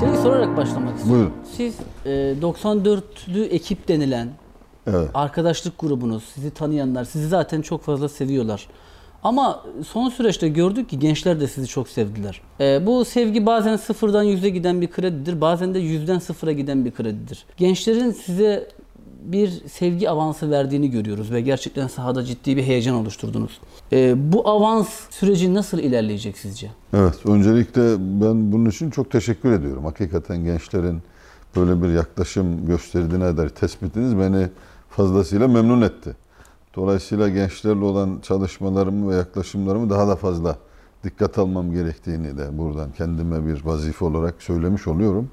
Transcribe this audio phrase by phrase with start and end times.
[0.00, 1.32] Şeyi sorarak başlamak istiyorum.
[1.32, 1.32] Buyurun.
[1.56, 1.74] Siz
[2.06, 2.10] e,
[2.42, 4.28] 94'lü ekip denilen
[4.86, 5.10] Evet.
[5.14, 8.68] arkadaşlık grubunuz, sizi tanıyanlar sizi zaten çok fazla seviyorlar.
[9.22, 12.40] Ama son süreçte gördük ki gençler de sizi çok sevdiler.
[12.60, 16.90] E, bu sevgi bazen sıfırdan yüze giden bir kredidir, bazen de yüzden sıfıra giden bir
[16.90, 17.44] kredidir.
[17.56, 18.68] Gençlerin size
[19.24, 23.60] bir sevgi avansı verdiğini görüyoruz ve gerçekten sahada ciddi bir heyecan oluşturdunuz.
[23.92, 26.70] E, bu avans süreci nasıl ilerleyecek sizce?
[26.92, 29.84] Evet, öncelikle ben bunun için çok teşekkür ediyorum.
[29.84, 31.02] Hakikaten gençlerin
[31.56, 34.48] böyle bir yaklaşım gösterdiğine dair tespitiniz beni
[34.90, 36.16] fazlasıyla memnun etti.
[36.76, 40.56] Dolayısıyla gençlerle olan çalışmalarımı ve yaklaşımlarımı daha da fazla
[41.04, 45.30] dikkat almam gerektiğini de buradan kendime bir vazife olarak söylemiş oluyorum.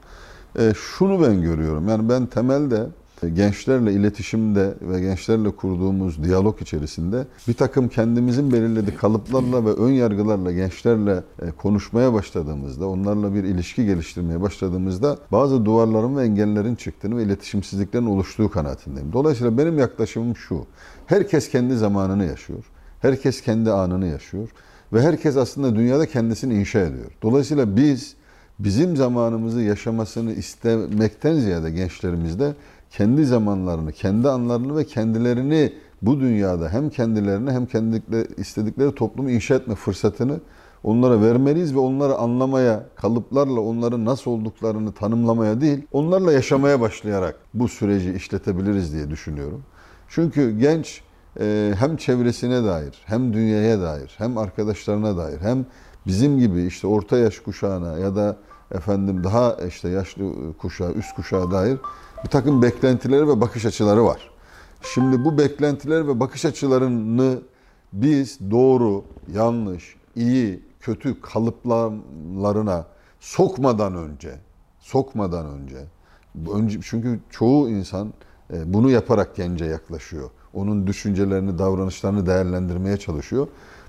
[0.60, 2.88] E, şunu ben görüyorum, yani ben temelde
[3.30, 10.52] gençlerle iletişimde ve gençlerle kurduğumuz diyalog içerisinde bir takım kendimizin belirlediği kalıplarla ve ön yargılarla
[10.52, 17.24] gençlerle e, konuşmaya başladığımızda, onlarla bir ilişki geliştirmeye başladığımızda bazı duvarların ve engellerin çıktığını ve
[17.24, 19.14] iletişimsizliklerin oluştuğu kanaatindeyim.
[19.14, 20.66] Dolayısıyla benim yaklaşımım şu,
[21.06, 22.64] herkes kendi zamanını yaşıyor,
[23.02, 24.50] herkes kendi anını yaşıyor
[24.94, 27.12] ve herkes aslında dünyada kendisini inşa ediyor.
[27.22, 28.16] Dolayısıyla biz
[28.60, 32.54] bizim zamanımızı yaşamasını istemekten ziyade gençlerimizde
[32.92, 38.02] kendi zamanlarını, kendi anlarını ve kendilerini bu dünyada hem kendilerini hem kendi
[38.38, 40.40] istedikleri toplumu inşa etme fırsatını
[40.84, 47.68] onlara vermeliyiz ve onları anlamaya, kalıplarla onların nasıl olduklarını tanımlamaya değil, onlarla yaşamaya başlayarak bu
[47.68, 49.64] süreci işletebiliriz diye düşünüyorum.
[50.08, 51.02] Çünkü genç
[51.40, 55.66] e, hem çevresine dair, hem dünyaya dair, hem arkadaşlarına dair, hem
[56.08, 58.38] bizim gibi işte orta yaş kuşağına ya da
[58.72, 61.78] efendim daha işte yaşlı kuşağa, üst kuşağa dair
[62.24, 64.32] bir takım beklentileri ve bakış açıları var.
[64.94, 67.40] Şimdi bu beklentiler ve bakış açılarını
[67.94, 69.04] biz doğru,
[69.34, 72.86] yanlış, iyi, kötü kalıplarına
[73.20, 74.40] sokmadan önce,
[74.80, 75.78] sokmadan önce,
[76.54, 78.14] önce çünkü çoğu insan
[78.54, 80.30] e, bunu yaparak gence yaklaşıyor.
[80.54, 83.48] Onun düşüncelerini, davranışlarını değerlendirmeye çalışıyor.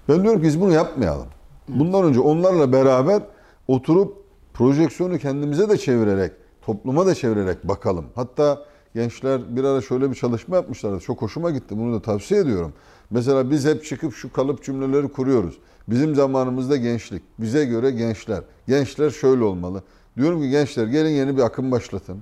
[0.09, 1.27] Ben diyorum ki biz bunu yapmayalım.
[1.69, 3.23] Bundan önce onlarla beraber
[3.69, 4.17] oturup
[4.55, 6.33] projeksiyonu kendimize de çevirerek,
[6.63, 8.05] topluma da çevirerek bakalım.
[8.15, 8.65] Hatta
[8.95, 11.01] gençler bir ara şöyle bir çalışma yapmışlardı.
[11.01, 11.79] Çok hoşuma gitti.
[11.79, 12.73] Bunu da tavsiye ediyorum.
[13.11, 15.59] Mesela biz hep çıkıp şu kalıp cümleleri kuruyoruz.
[15.89, 17.23] Bizim zamanımızda gençlik.
[17.39, 18.41] Bize göre gençler.
[18.69, 19.83] Gençler şöyle olmalı.
[20.17, 22.19] Diyorum ki gençler gelin yeni bir akım başlatın.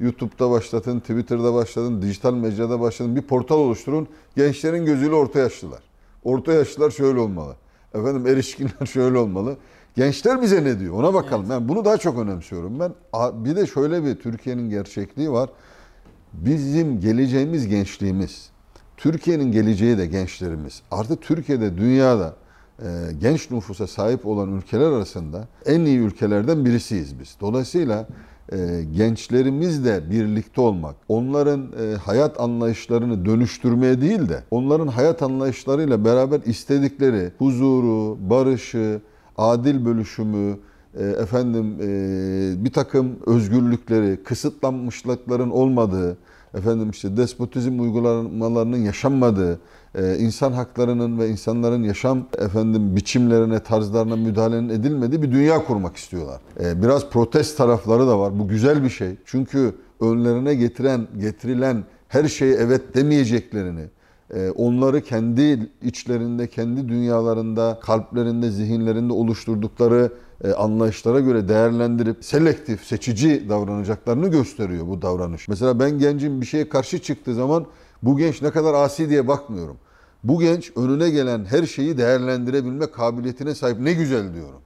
[0.00, 3.16] YouTube'da başlatın, Twitter'da başlatın, dijital mecrada başlatın.
[3.16, 4.08] Bir portal oluşturun.
[4.36, 5.82] Gençlerin gözüyle orta yaşlılar.
[6.24, 7.56] Orta yaşlılar şöyle olmalı.
[7.94, 9.56] Efendim erişkinler şöyle olmalı.
[9.96, 10.94] Gençler bize ne diyor?
[10.94, 11.46] Ona bakalım.
[11.50, 12.92] Ben bunu daha çok önemsiyorum ben.
[13.44, 15.50] Bir de şöyle bir Türkiye'nin gerçekliği var.
[16.32, 18.50] Bizim geleceğimiz gençliğimiz.
[18.96, 20.82] Türkiye'nin geleceği de gençlerimiz.
[20.90, 22.34] Artık Türkiye'de dünyada
[22.82, 22.86] e,
[23.20, 27.36] genç nüfusa sahip olan ülkeler arasında en iyi ülkelerden birisiyiz biz.
[27.40, 28.06] Dolayısıyla
[28.52, 36.40] e, gençlerimizle birlikte olmak, onların e, hayat anlayışlarını dönüştürmeye değil de onların hayat anlayışlarıyla beraber
[36.40, 39.00] istedikleri huzuru, barışı,
[39.36, 40.58] adil bölüşümü,
[40.98, 46.16] e, efendim e, bir takım özgürlükleri, kısıtlanmışlıkların olmadığı,
[46.54, 49.60] efendim işte despotizm uygulamalarının yaşanmadığı,
[49.94, 56.40] e, insan haklarının ve insanların yaşam efendim biçimlerine, tarzlarına müdahalenin edilmediği bir dünya kurmak istiyorlar.
[56.60, 58.38] Biraz protest tarafları da var.
[58.38, 59.16] Bu güzel bir şey.
[59.24, 63.84] Çünkü önlerine getiren, getirilen her şeye evet demeyeceklerini,
[64.56, 70.12] onları kendi içlerinde, kendi dünyalarında, kalplerinde, zihinlerinde oluşturdukları
[70.44, 75.48] e, anlayışlara göre değerlendirip selektif, seçici davranacaklarını gösteriyor bu davranış.
[75.48, 77.66] Mesela ben gencin bir şeye karşı çıktığı zaman
[78.02, 79.76] bu genç ne kadar asi diye bakmıyorum.
[80.24, 84.60] Bu genç önüne gelen her şeyi değerlendirebilme kabiliyetine sahip ne güzel diyorum.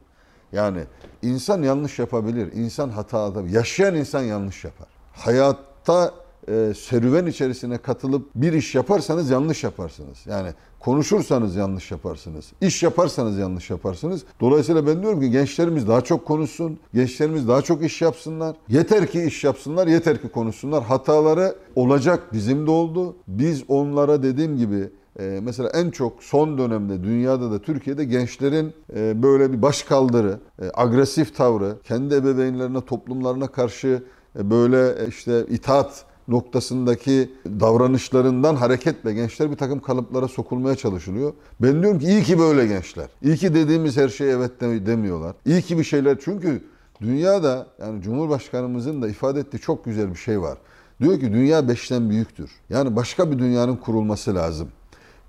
[0.53, 0.81] Yani
[1.23, 3.55] insan yanlış yapabilir, insan hata yapabilir.
[3.55, 4.89] Yaşayan insan yanlış yapar.
[5.13, 6.15] Hayatta
[6.51, 10.19] e, serüven içerisine katılıp bir iş yaparsanız yanlış yaparsınız.
[10.27, 10.49] Yani
[10.81, 12.53] konuşursanız yanlış yaparsınız.
[12.61, 14.25] İş yaparsanız yanlış yaparsınız.
[14.41, 16.79] Dolayısıyla ben diyorum ki gençlerimiz daha çok konuşsun.
[16.95, 18.57] Gençlerimiz daha çok iş yapsınlar.
[18.69, 20.85] Yeter ki iş yapsınlar, yeter ki konuşsunlar.
[20.85, 23.17] Hataları olacak bizim de oldu.
[23.29, 24.89] Biz onlara dediğim gibi
[25.19, 30.65] e, mesela en çok son dönemde dünyada da Türkiye'de gençlerin e, böyle bir başkaldırı, e,
[30.75, 34.03] agresif tavrı, kendi ebeveynlerine, toplumlarına karşı
[34.39, 41.33] e, böyle e, işte itaat noktasındaki davranışlarından hareketle gençler bir takım kalıplara sokulmaya çalışılıyor.
[41.61, 43.09] Ben diyorum ki iyi ki böyle gençler.
[43.23, 45.37] İyi ki dediğimiz her şeye evet demiyorlar.
[45.47, 46.65] İyi ki bir şeyler çünkü
[47.01, 50.59] dünyada yani Cumhurbaşkanımızın da ifade ettiği çok güzel bir şey var.
[51.01, 52.51] Diyor ki dünya beşten büyüktür.
[52.71, 54.69] Yani başka bir dünyanın kurulması lazım.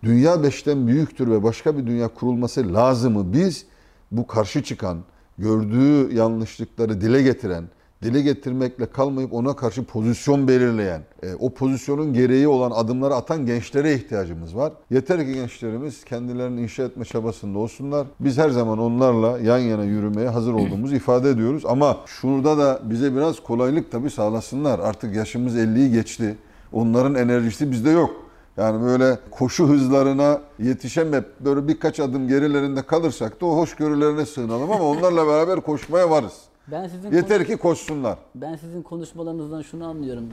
[0.04, 3.66] Dünya beşten büyüktür ve başka bir dünya kurulması lazımı biz
[4.12, 4.98] bu karşı çıkan,
[5.38, 7.64] gördüğü yanlışlıkları dile getiren,
[8.04, 13.94] dile getirmekle kalmayıp ona karşı pozisyon belirleyen, e, o pozisyonun gereği olan adımları atan gençlere
[13.94, 14.74] ihtiyacımız var.
[14.90, 18.08] Yeter ki gençlerimiz kendilerini inşa etme çabasında olsunlar.
[18.20, 21.64] Biz her zaman onlarla yan yana yürümeye hazır olduğumuzu ifade ediyoruz.
[21.66, 24.80] Ama şurada da bize biraz kolaylık tabii sağlasınlar.
[24.80, 26.38] Artık yaşımız 50'yi geçti.
[26.74, 28.12] Onların enerjisi bizde yok.
[28.58, 34.84] Yani böyle koşu hızlarına yetişemeyip böyle birkaç adım gerilerinde kalırsak da o hoşgörülerine sığınalım ama
[34.84, 36.49] onlarla beraber koşmaya varız.
[36.72, 38.18] Ben sizin Yeter ki koşsunlar.
[38.36, 40.24] Ben sizin konuşmalarınızdan şunu anlıyorum.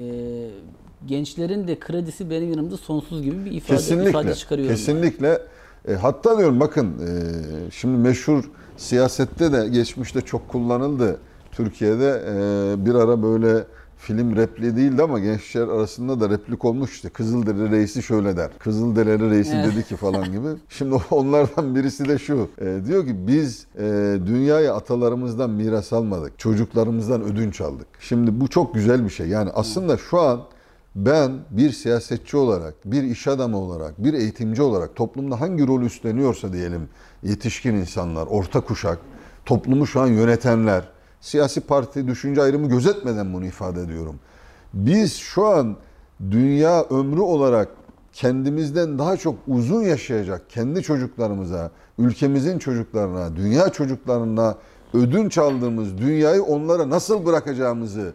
[0.00, 0.50] Ee,
[1.06, 4.10] gençlerin de kredisi benim yanımda sonsuz gibi bir ifade, Kesinlikle.
[4.10, 4.76] ifade çıkarıyorum.
[4.76, 5.38] Kesinlikle.
[5.88, 7.10] E, hatta diyorum bakın e,
[7.70, 11.18] şimdi meşhur siyasette de geçmişte çok kullanıldı.
[11.52, 13.64] Türkiye'de e, bir ara böyle
[14.04, 17.08] film repli değildi ama gençler arasında da replik olmuş işte.
[17.08, 18.50] Kızılderili reisi şöyle der.
[18.58, 20.48] Kızılderili reisi dedi ki falan gibi.
[20.68, 22.48] Şimdi onlardan birisi de şu.
[22.58, 23.82] E, diyor ki biz e,
[24.26, 26.38] dünyayı atalarımızdan miras almadık.
[26.38, 27.86] Çocuklarımızdan ödünç aldık.
[28.00, 29.28] Şimdi bu çok güzel bir şey.
[29.28, 30.40] Yani aslında şu an
[30.94, 36.52] ben bir siyasetçi olarak, bir iş adamı olarak, bir eğitimci olarak toplumda hangi rol üstleniyorsa
[36.52, 36.88] diyelim
[37.22, 38.98] yetişkin insanlar, orta kuşak,
[39.46, 40.88] toplumu şu an yönetenler,
[41.24, 44.20] siyasi parti düşünce ayrımı gözetmeden bunu ifade ediyorum.
[44.74, 45.76] Biz şu an
[46.30, 47.68] dünya ömrü olarak
[48.12, 54.54] kendimizden daha çok uzun yaşayacak kendi çocuklarımıza, ülkemizin çocuklarına, dünya çocuklarına
[54.94, 58.12] ödünç aldığımız dünyayı onlara nasıl bırakacağımızı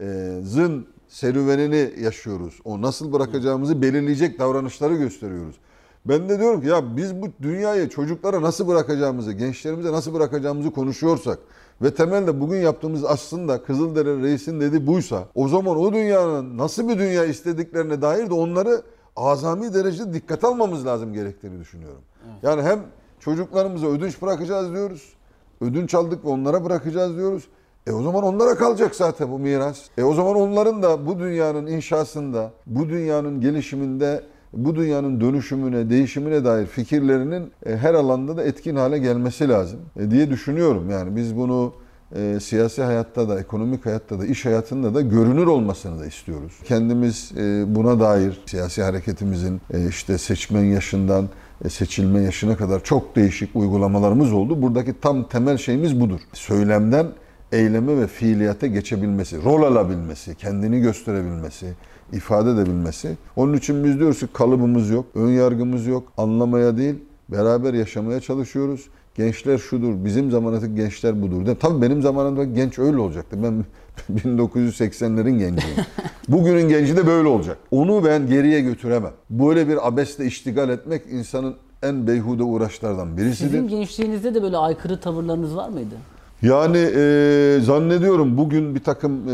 [0.00, 2.60] e, zın serüvenini yaşıyoruz.
[2.64, 5.56] O nasıl bırakacağımızı belirleyecek davranışları gösteriyoruz.
[6.04, 11.38] Ben de diyorum ki ya biz bu dünyayı çocuklara nasıl bırakacağımızı, gençlerimize nasıl bırakacağımızı konuşuyorsak
[11.82, 16.98] ve temelde bugün yaptığımız aslında Kızılderili Reis'in dediği buysa o zaman o dünyanın nasıl bir
[16.98, 18.82] dünya istediklerine dair de onları
[19.16, 22.02] azami derecede dikkat almamız lazım gerektiğini düşünüyorum.
[22.42, 22.80] Yani hem
[23.20, 25.12] çocuklarımıza ödünç bırakacağız diyoruz.
[25.60, 27.48] Ödünç aldık ve onlara bırakacağız diyoruz.
[27.86, 29.80] E o zaman onlara kalacak zaten bu miras.
[29.98, 36.44] E o zaman onların da bu dünyanın inşasında, bu dünyanın gelişiminde, bu dünyanın dönüşümüne, değişimine
[36.44, 40.90] dair fikirlerinin e, her alanda da etkin hale gelmesi lazım e, diye düşünüyorum.
[40.90, 41.72] Yani biz bunu
[42.16, 46.52] e, siyasi hayatta da, ekonomik hayatta da, iş hayatında da görünür olmasını da istiyoruz.
[46.64, 47.32] Kendimiz
[47.66, 51.28] buna dair siyasi hareketimizin işte seçmen yaşından
[51.68, 54.62] seçilme yaşına kadar çok değişik uygulamalarımız oldu.
[54.62, 56.20] Buradaki tam temel şeyimiz budur.
[56.32, 57.06] Söylemden
[57.52, 61.66] eyleme ve fiiliyata geçebilmesi, rol alabilmesi, kendini gösterebilmesi,
[62.12, 63.16] ifade edebilmesi.
[63.36, 66.94] Onun için biz diyoruz ki kalıbımız yok, ön yargımız yok, anlamaya değil,
[67.28, 68.88] beraber yaşamaya çalışıyoruz.
[69.14, 71.46] Gençler şudur, bizim zamanındaki gençler budur.
[71.46, 73.36] De, tabii benim zamanımda genç öyle olacaktı.
[73.42, 73.64] Ben
[74.18, 75.76] 1980'lerin genciyim.
[76.28, 77.58] Bugünün genci de böyle olacak.
[77.70, 79.12] Onu ben geriye götüremem.
[79.30, 83.50] Böyle bir abesle iştigal etmek insanın en beyhude uğraşlardan birisidir.
[83.50, 85.94] Sizin gençliğinizde de böyle aykırı tavırlarınız var mıydı?
[86.42, 89.32] Yani e, zannediyorum bugün bir takım e,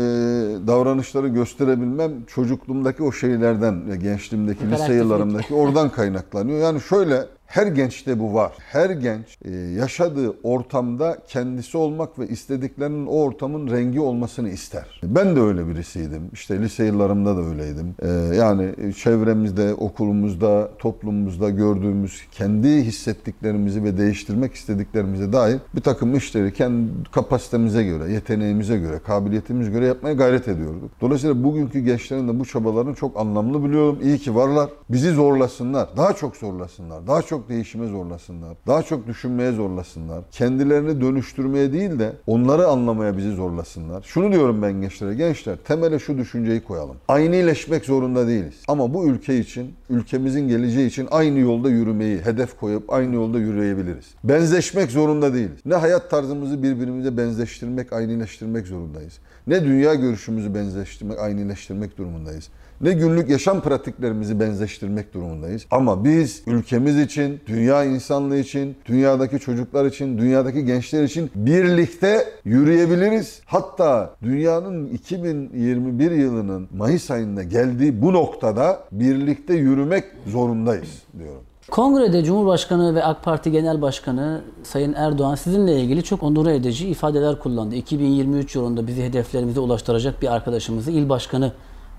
[0.67, 6.59] davranışları gösterebilmem çocukluğumdaki o şeylerden, gençliğimdeki, lise yıllarımdaki oradan kaynaklanıyor.
[6.59, 8.51] Yani şöyle her gençte bu var.
[8.59, 15.01] Her genç e, yaşadığı ortamda kendisi olmak ve istediklerinin o ortamın rengi olmasını ister.
[15.03, 16.29] Ben de öyle birisiydim.
[16.33, 17.95] İşte lise yıllarımda da öyleydim.
[18.01, 26.53] E, yani çevremizde, okulumuzda, toplumumuzda gördüğümüz kendi hissettiklerimizi ve değiştirmek istediklerimize dair bir takım işleri
[26.53, 30.91] kendi kapasitemize göre, yeteneğimize göre, kabiliyetimize göre yapmaya gayret ediyorduk.
[31.01, 33.99] Dolayısıyla bugünkü gençlerin de bu çabalarını çok anlamlı biliyorum.
[34.03, 34.69] İyi ki varlar.
[34.89, 35.89] Bizi zorlasınlar.
[35.97, 37.07] Daha çok zorlasınlar.
[37.07, 38.57] Daha çok değişime zorlasınlar.
[38.67, 40.23] Daha çok düşünmeye zorlasınlar.
[40.31, 44.03] Kendilerini dönüştürmeye değil de onları anlamaya bizi zorlasınlar.
[44.03, 45.15] Şunu diyorum ben gençlere.
[45.15, 46.95] Gençler temele şu düşünceyi koyalım.
[47.07, 48.55] Aynıleşmek zorunda değiliz.
[48.67, 54.05] Ama bu ülke için, ülkemizin geleceği için aynı yolda yürümeyi hedef koyup aynı yolda yürüyebiliriz.
[54.23, 55.59] Benzeşmek zorunda değiliz.
[55.65, 59.13] Ne hayat tarzımızı birbirimize benzeştirmek, aynıleştirmek zorundayız.
[59.47, 62.49] Ne dünya görüşümüzü benzeştirmek, aynıleştirmek durumundayız.
[62.81, 65.65] Ne günlük yaşam pratiklerimizi benzeştirmek durumundayız.
[65.71, 73.41] Ama biz ülkemiz için, dünya insanlığı için, dünyadaki çocuklar için, dünyadaki gençler için birlikte yürüyebiliriz.
[73.45, 80.89] Hatta dünyanın 2021 yılının Mayıs ayında geldiği bu noktada birlikte yürümek zorundayız
[81.19, 81.41] diyorum.
[81.71, 87.39] Kongrede Cumhurbaşkanı ve AK Parti Genel Başkanı Sayın Erdoğan sizinle ilgili çok onur edici ifadeler
[87.39, 87.75] kullandı.
[87.75, 91.51] 2023 yılında bizi hedeflerimize ulaştıracak bir arkadaşımızı il başkanı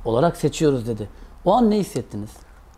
[0.05, 1.09] olarak seçiyoruz dedi.
[1.45, 2.31] O an ne hissettiniz?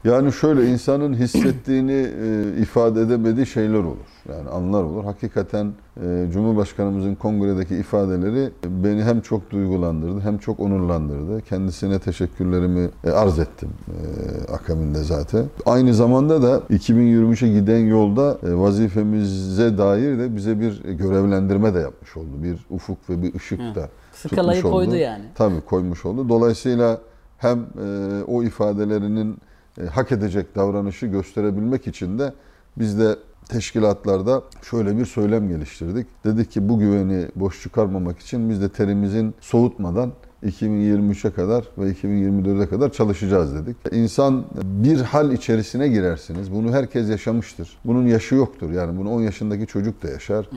[0.05, 3.97] Yani şöyle insanın hissettiğini e, ifade edemediği şeyler olur.
[4.29, 5.05] Yani anlar olur.
[5.05, 5.73] Hakikaten
[6.05, 11.41] e, Cumhurbaşkanımızın kongredeki ifadeleri beni hem çok duygulandırdı hem çok onurlandırdı.
[11.41, 15.45] Kendisine teşekkürlerimi e, arz ettim e, akabinde zaten.
[15.67, 22.17] Aynı zamanda da 2023'e giden yolda e, vazifemize dair de bize bir görevlendirme de yapmış
[22.17, 22.43] oldu.
[22.43, 24.85] Bir ufuk ve bir ışık da Skalayı tutmuş oldu.
[24.85, 25.25] koydu yani.
[25.35, 26.29] Tabii koymuş oldu.
[26.29, 26.99] Dolayısıyla
[27.38, 29.38] hem e, o ifadelerinin
[29.80, 32.33] e, hak edecek davranışı gösterebilmek için de
[32.76, 33.16] biz de
[33.49, 36.07] teşkilatlarda şöyle bir söylem geliştirdik.
[36.25, 40.12] Dedik ki bu güveni boş çıkarmamak için biz de terimizin soğutmadan
[40.47, 43.76] 2023'e kadar ve 2024'e kadar çalışacağız dedik.
[43.92, 46.52] İnsan bir hal içerisine girersiniz.
[46.52, 47.78] Bunu herkes yaşamıştır.
[47.85, 48.71] Bunun yaşı yoktur.
[48.71, 50.49] Yani bunu 10 yaşındaki çocuk da yaşar.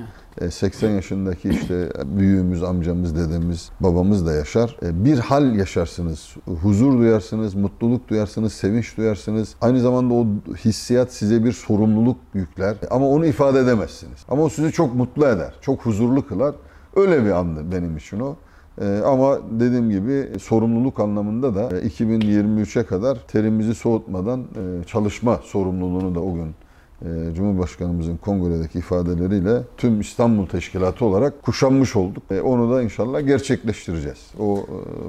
[0.41, 4.77] E, 80 yaşındaki işte büyüğümüz, amcamız, dedemiz, babamız da yaşar.
[4.83, 6.35] E, Bir hal yaşarsınız.
[6.61, 9.55] Huzur duyarsınız, mutluluk duyarsınız, sevinç duyarsınız.
[9.61, 10.27] Aynı zamanda o
[10.65, 12.75] hissiyat size bir sorumluluk yükler.
[12.91, 14.19] Ama onu ifade edemezsiniz.
[14.29, 15.53] Ama o sizi çok mutlu eder.
[15.61, 16.55] Çok huzurlu kılar.
[16.95, 18.35] Öyle bir andı benim için o.
[18.81, 26.15] Ee, ama dediğim gibi sorumluluk anlamında da e, 2023'e kadar terimizi soğutmadan e, çalışma sorumluluğunu
[26.15, 26.55] da o gün
[27.01, 32.23] e, Cumhurbaşkanımızın kongredeki ifadeleriyle tüm İstanbul Teşkilatı olarak kuşanmış olduk.
[32.31, 34.19] E, Onu da inşallah gerçekleştireceğiz.
[34.39, 34.57] O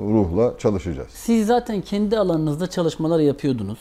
[0.09, 1.09] ruhla çalışacağız.
[1.11, 3.79] Siz zaten kendi alanınızda çalışmalar yapıyordunuz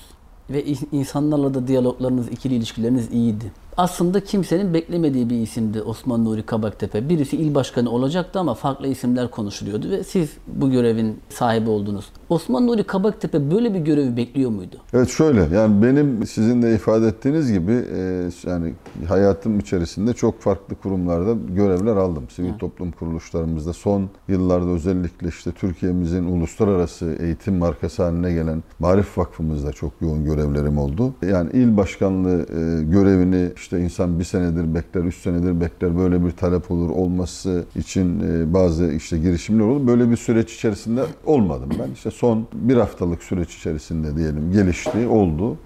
[0.49, 3.51] ve in- insanlarla da diyaloglarınız, ikili ilişkileriniz iyiydi.
[3.77, 7.09] Aslında kimsenin beklemediği bir isimdi Osman Nuri Kabaktepe.
[7.09, 12.05] Birisi il başkanı olacaktı ama farklı isimler konuşuluyordu ve siz bu görevin sahibi oldunuz.
[12.29, 14.77] Osman Nuri Kabaktepe böyle bir görevi bekliyor muydu?
[14.93, 18.73] Evet şöyle yani benim sizin de ifade ettiğiniz gibi e, yani
[19.07, 22.23] hayatım içerisinde çok farklı kurumlarda görevler aldım.
[22.29, 29.71] Sivil toplum kuruluşlarımızda son yıllarda özellikle işte Türkiye'mizin uluslararası eğitim markası haline gelen Marif Vakfımızda
[29.71, 31.13] çok yoğun görevlerim oldu.
[31.29, 36.31] Yani il başkanlığı e, görevini işte insan bir senedir bekler, üç senedir bekler böyle bir
[36.31, 39.87] talep olur olması için e, bazı işte girişimler olur.
[39.87, 41.91] Böyle bir süreç içerisinde olmadım ben.
[41.91, 45.57] İşte son bir haftalık süreç içerisinde diyelim gelişti, oldu.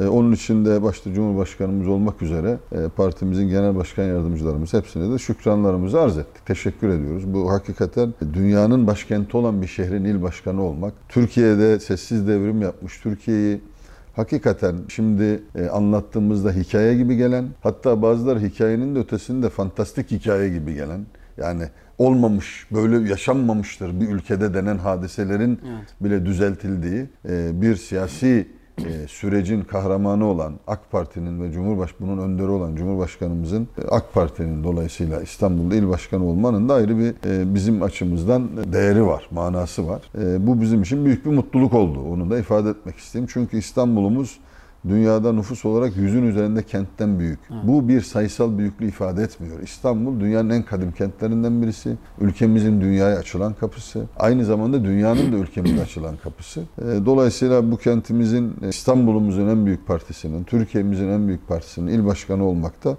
[0.00, 5.18] Ee, Onun için de başta Cumhurbaşkanımız olmak üzere e, partimizin genel başkan yardımcılarımız hepsine de
[5.18, 6.46] şükranlarımızı arz ettik.
[6.46, 7.34] Teşekkür ediyoruz.
[7.34, 13.60] Bu hakikaten dünyanın başkenti olan bir şehrin il başkanı olmak, Türkiye'de sessiz devrim yapmış, Türkiye'yi
[14.18, 20.74] hakikaten şimdi e, anlattığımızda hikaye gibi gelen, hatta bazıları hikayenin de ötesinde fantastik hikaye gibi
[20.74, 21.00] gelen,
[21.36, 21.62] yani
[21.98, 25.60] olmamış, böyle yaşanmamıştır bir ülkede denen hadiselerin
[26.00, 28.48] bile düzeltildiği e, bir siyasi
[28.86, 34.64] e, sürecin kahramanı olan AK Parti'nin ve Cumhurbaş bunun önderi olan Cumhurbaşkanımızın e, AK Parti'nin
[34.64, 40.02] dolayısıyla İstanbul'da il başkanı olmanın da ayrı bir e, bizim açımızdan değeri var, manası var.
[40.18, 42.00] E, bu bizim için büyük bir mutluluk oldu.
[42.12, 43.30] Onu da ifade etmek isteyeyim.
[43.32, 44.38] Çünkü İstanbul'umuz
[44.88, 47.38] dünyada nüfus olarak yüzün üzerinde kentten büyük.
[47.64, 49.62] Bu bir sayısal büyüklüğü ifade etmiyor.
[49.62, 51.96] İstanbul dünyanın en kadim kentlerinden birisi.
[52.20, 54.04] Ülkemizin dünyaya açılan kapısı.
[54.18, 56.60] Aynı zamanda dünyanın da ülkemize açılan kapısı.
[56.60, 62.44] E, Dolayısıyla bu kentimizin, e, İstanbul'umuzun en büyük partisinin, Türkiye'mizin en büyük partisinin il başkanı
[62.44, 62.96] olmakta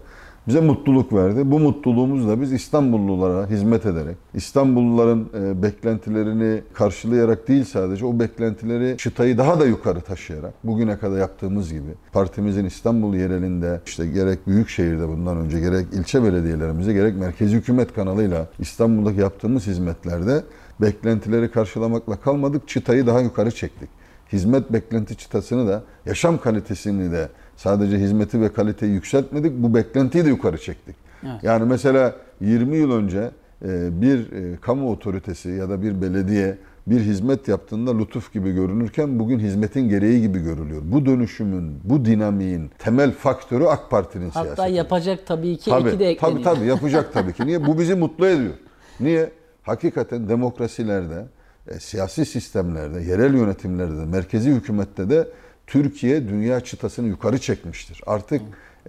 [0.48, 1.52] bize mutluluk verdi.
[1.52, 9.38] Bu mutluluğumuzla biz İstanbullulara hizmet ederek, İstanbulluların e, beklentilerini karşılayarak değil sadece o beklentileri çıtayı
[9.38, 15.08] daha da yukarı taşıyarak bugüne kadar yaptığımız gibi partimizin İstanbul yerelinde işte gerek büyük şehirde
[15.08, 20.44] bundan önce gerek ilçe belediyelerimize gerek merkezi hükümet kanalıyla İstanbul'daki yaptığımız hizmetlerde
[20.82, 23.90] beklentileri karşılamakla kalmadık, çıtayı daha yukarı çektik.
[24.34, 27.30] Hizmet beklenti çıtasını da yaşam kalitesini de
[27.60, 30.96] sadece hizmeti ve kaliteyi yükseltmedik, bu beklentiyi de yukarı çektik.
[31.24, 31.44] Evet.
[31.44, 33.32] Yani mesela 20 yıl önce
[33.66, 39.20] e, bir e, kamu otoritesi ya da bir belediye bir hizmet yaptığında lütuf gibi görünürken
[39.20, 40.82] bugün hizmetin gereği gibi görülüyor.
[40.86, 44.76] Bu dönüşümün, bu dinamiğin temel faktörü AK Parti'nin Hatta siyaseti.
[44.78, 46.44] yapacak tabii ki Tabii, iki de ekleniyor.
[46.44, 47.46] tabii tabii yapacak tabii ki.
[47.46, 47.68] Niye?
[47.68, 48.54] Bu bizi mutlu ediyor.
[49.00, 49.32] Niye?
[49.64, 51.26] Hakikaten demokrasilerde,
[51.68, 55.28] e, siyasi sistemlerde, yerel yönetimlerde de, merkezi hükümette de
[55.70, 58.02] Türkiye dünya çıtasını yukarı çekmiştir.
[58.06, 58.42] Artık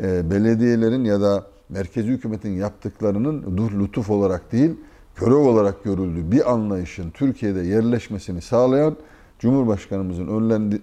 [0.02, 4.70] e, belediyelerin ya da merkezi hükümetin yaptıklarının dur lütuf olarak değil,
[5.16, 8.96] görev olarak görüldüğü bir anlayışın Türkiye'de yerleşmesini sağlayan
[9.38, 10.26] Cumhurbaşkanımızın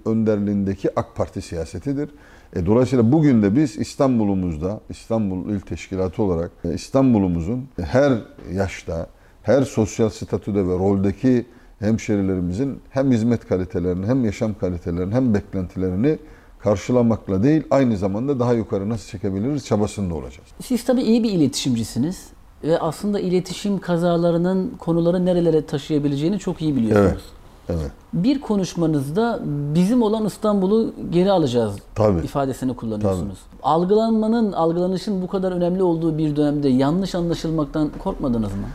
[0.05, 2.09] önderliğindeki AK Parti siyasetidir.
[2.55, 8.13] E, dolayısıyla bugün de biz İstanbul'umuzda, İstanbul İl Teşkilatı olarak e, İstanbul'umuzun her
[8.53, 9.07] yaşta,
[9.43, 11.45] her sosyal statüde ve roldeki
[11.79, 16.17] hemşerilerimizin hem hizmet kalitelerini, hem yaşam kalitelerini, hem beklentilerini
[16.59, 20.47] karşılamakla değil, aynı zamanda daha yukarı nasıl çekebiliriz çabasında olacağız.
[20.61, 22.29] Siz tabii iyi bir iletişimcisiniz
[22.63, 27.23] ve aslında iletişim kazalarının konuları nerelere taşıyabileceğini çok iyi biliyorsunuz.
[27.69, 27.91] Evet.
[28.13, 32.25] Bir konuşmanızda bizim olan İstanbul'u geri alacağız Tabii.
[32.25, 33.37] ifadesini kullanıyorsunuz.
[33.63, 38.67] Algılanmanın, algılanışın bu kadar önemli olduğu bir dönemde yanlış anlaşılmaktan korkmadınız mı?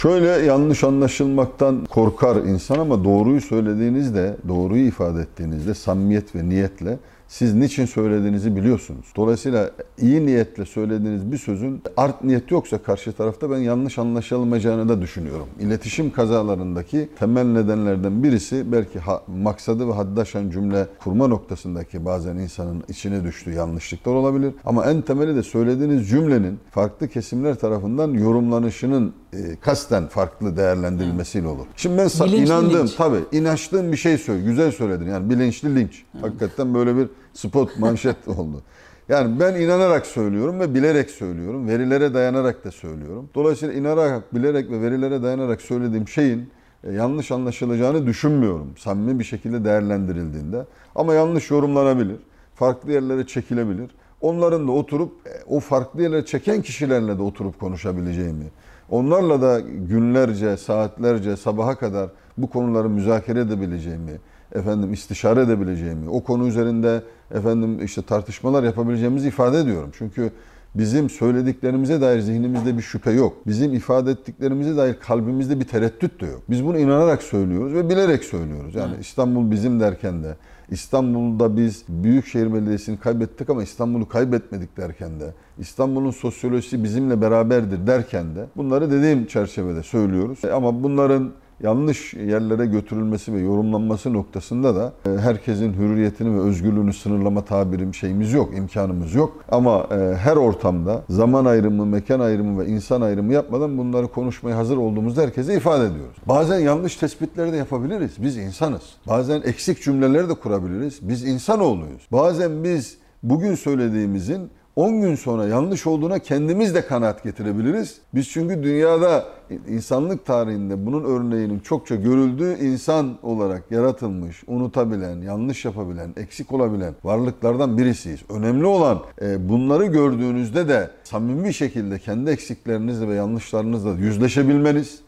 [0.00, 7.54] Şöyle yanlış anlaşılmaktan korkar insan ama doğruyu söylediğinizde, doğruyu ifade ettiğinizde samimiyet ve niyetle siz
[7.54, 9.06] niçin söylediğinizi biliyorsunuz.
[9.16, 9.70] Dolayısıyla
[10.00, 15.46] iyi niyetle söylediğiniz bir sözün art niyet yoksa karşı tarafta ben yanlış anlaşılmayacağını da düşünüyorum.
[15.60, 22.84] İletişim kazalarındaki temel nedenlerden birisi belki ha- maksadı ve haddaşan cümle kurma noktasındaki bazen insanın
[22.88, 24.54] içine düştüğü yanlışlıklar olabilir.
[24.64, 31.66] Ama en temeli de söylediğiniz cümlenin farklı kesimler tarafından yorumlanışının e, kasten farklı değerlendirilmesiyle olur.
[31.76, 32.94] Şimdi ben sa- Bilinçli inandığım, linç.
[32.94, 35.10] tabii inançlığım bir şey söyle, güzel söyledin.
[35.10, 36.04] Yani bilinçli linç.
[36.20, 38.62] Hakikaten böyle bir spot manşet oldu.
[39.08, 41.68] Yani ben inanarak söylüyorum ve bilerek söylüyorum.
[41.68, 43.28] Verilere dayanarak da söylüyorum.
[43.34, 46.50] Dolayısıyla inanarak, bilerek ve verilere dayanarak söylediğim şeyin
[46.84, 48.66] e, yanlış anlaşılacağını düşünmüyorum.
[48.78, 50.66] Samimi bir şekilde değerlendirildiğinde.
[50.94, 52.16] Ama yanlış yorumlanabilir.
[52.54, 53.90] Farklı yerlere çekilebilir.
[54.20, 58.44] Onların da oturup e, o farklı yerlere çeken kişilerle de oturup konuşabileceğimi,
[58.92, 64.20] onlarla da günlerce, saatlerce, sabaha kadar bu konuları müzakere edebileceğimi,
[64.54, 67.02] efendim istişare edebileceğimi, o konu üzerinde
[67.34, 69.90] efendim işte tartışmalar yapabileceğimizi ifade ediyorum.
[69.98, 70.30] Çünkü
[70.74, 73.36] bizim söylediklerimize dair zihnimizde bir şüphe yok.
[73.46, 76.42] Bizim ifade ettiklerimize dair kalbimizde bir tereddüt de yok.
[76.50, 78.74] Biz bunu inanarak söylüyoruz ve bilerek söylüyoruz.
[78.74, 80.36] Yani İstanbul bizim derken de,
[80.70, 88.34] İstanbul'da biz Büyükşehir Belediyesi'ni kaybettik ama İstanbul'u kaybetmedik derken de, İstanbul'un sosyolojisi bizimle beraberdir derken
[88.36, 90.44] de bunları dediğim çerçevede söylüyoruz.
[90.44, 91.30] E, Ama bunların
[91.62, 98.32] yanlış yerlere götürülmesi ve yorumlanması noktasında da e, herkesin hürriyetini ve özgürlüğünü sınırlama tabirim şeyimiz
[98.32, 99.44] yok, imkanımız yok.
[99.50, 104.76] Ama e, her ortamda zaman ayrımı, mekan ayrımı ve insan ayrımı yapmadan bunları konuşmaya hazır
[104.76, 106.16] olduğumuzu herkese ifade ediyoruz.
[106.26, 108.12] Bazen yanlış tespitler de yapabiliriz.
[108.18, 108.82] Biz insanız.
[109.08, 110.98] Bazen eksik cümleler de kurabiliriz.
[111.02, 112.02] Biz insanoğluyuz.
[112.12, 117.98] Bazen biz bugün söylediğimizin 10 gün sonra yanlış olduğuna kendimiz de kanaat getirebiliriz.
[118.14, 119.24] Biz çünkü dünyada
[119.68, 127.78] insanlık tarihinde bunun örneğinin çokça görüldüğü insan olarak yaratılmış, unutabilen, yanlış yapabilen, eksik olabilen varlıklardan
[127.78, 128.20] birisiyiz.
[128.28, 135.00] Önemli olan e, bunları gördüğünüzde de samimi bir şekilde kendi eksiklerinizle ve yanlışlarınızla yüzleşebilmeniz.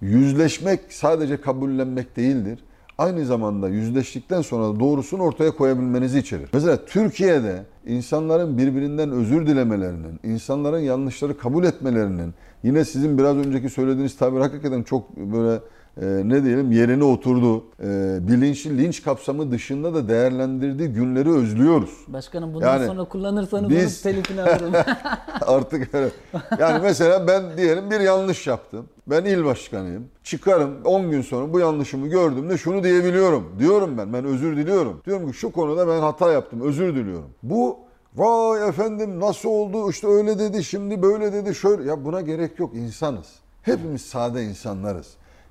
[0.00, 2.58] Yüzleşmek sadece kabullenmek değildir
[3.00, 6.48] aynı zamanda yüzleştikten sonra doğrusunu ortaya koyabilmenizi içerir.
[6.52, 14.16] Mesela Türkiye'de insanların birbirinden özür dilemelerinin, insanların yanlışları kabul etmelerinin, yine sizin biraz önceki söylediğiniz
[14.16, 15.60] tabir hakikaten çok böyle
[16.02, 17.64] e, ne diyelim yerine oturdu.
[17.82, 21.90] E, bilinçli linç kapsamı dışında da değerlendirdiği günleri özlüyoruz.
[22.08, 24.72] Başkanım bundan Yani sonra kullanırsanız biz- onun telifini alırım.
[25.46, 26.12] Artık evet.
[26.58, 28.86] Yani mesela ben diyelim bir yanlış yaptım.
[29.06, 30.04] Ben il başkanıyım.
[30.24, 33.48] Çıkarım 10 gün sonra bu yanlışımı gördüğümde şunu diyebiliyorum.
[33.58, 34.12] Diyorum ben.
[34.12, 35.00] Ben özür diliyorum.
[35.06, 36.60] Diyorum ki şu konuda ben hata yaptım.
[36.60, 37.28] Özür diliyorum.
[37.42, 37.76] Bu
[38.16, 41.88] vay efendim nasıl oldu işte öyle dedi şimdi böyle dedi şöyle.
[41.88, 43.26] Ya buna gerek yok insanız.
[43.62, 45.06] Hepimiz sade insanlarız.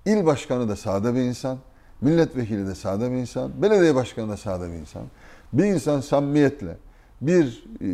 [0.06, 1.58] İl başkanı da sade bir insan.
[2.02, 3.52] Milletvekili de sade bir insan.
[3.62, 5.04] Belediye başkanı da sade bir insan.
[5.54, 6.78] Bir insan samimiyetle
[7.22, 7.88] bir e,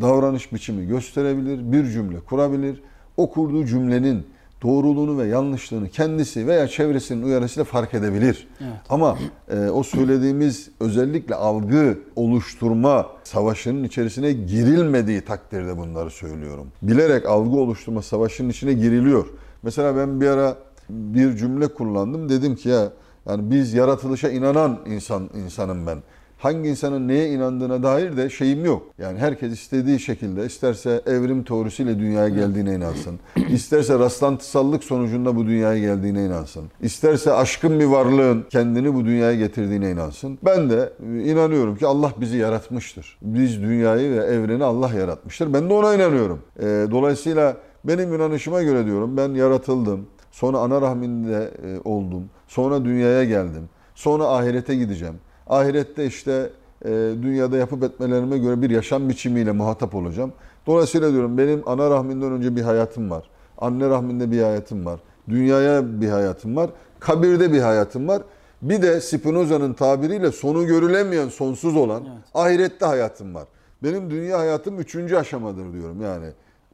[0.00, 2.82] davranış biçimi gösterebilir, bir cümle kurabilir.
[3.16, 4.26] O kurduğu cümlenin
[4.62, 8.48] doğruluğunu ve yanlışlığını kendisi veya çevresinin uyarısıyla fark edebilir.
[8.60, 8.72] Evet.
[8.88, 9.18] Ama
[9.50, 16.66] e, o söylediğimiz özellikle algı oluşturma savaşının içerisine girilmediği takdirde bunları söylüyorum.
[16.82, 19.26] Bilerek algı oluşturma savaşının içine giriliyor.
[19.62, 20.56] Mesela ben bir ara
[20.90, 22.28] bir cümle kullandım.
[22.28, 22.92] Dedim ki ya
[23.28, 25.98] yani biz yaratılışa inanan insan insanım ben.
[26.38, 28.82] Hangi insanın neye inandığına dair de şeyim yok.
[28.98, 33.20] Yani herkes istediği şekilde isterse evrim teorisiyle dünyaya geldiğine inansın.
[33.48, 36.64] isterse rastlantısallık sonucunda bu dünyaya geldiğine inansın.
[36.82, 40.38] İsterse aşkın bir varlığın kendini bu dünyaya getirdiğine inansın.
[40.42, 40.92] Ben de
[41.24, 43.18] inanıyorum ki Allah bizi yaratmıştır.
[43.22, 45.52] Biz dünyayı ve evreni Allah yaratmıştır.
[45.52, 46.40] Ben de ona inanıyorum.
[46.60, 50.06] Ee, dolayısıyla benim inanışıma göre diyorum ben yaratıldım.
[50.34, 52.24] Sonra ana rahminde e, oldum.
[52.48, 53.68] Sonra dünyaya geldim.
[53.94, 55.14] Sonra ahirete gideceğim.
[55.46, 56.50] Ahirette işte
[56.84, 56.90] e,
[57.22, 60.32] dünyada yapıp etmelerime göre bir yaşam biçimiyle muhatap olacağım.
[60.66, 63.24] Dolayısıyla diyorum benim ana rahminden önce bir hayatım var.
[63.58, 65.00] Anne rahminde bir hayatım var.
[65.28, 66.70] Dünyaya bir hayatım var.
[67.00, 68.22] Kabirde bir hayatım var.
[68.62, 72.02] Bir de Spinoza'nın tabiriyle sonu görülemeyen, sonsuz olan
[72.34, 73.44] ahirette hayatım var.
[73.82, 76.26] Benim dünya hayatım üçüncü aşamadır diyorum yani.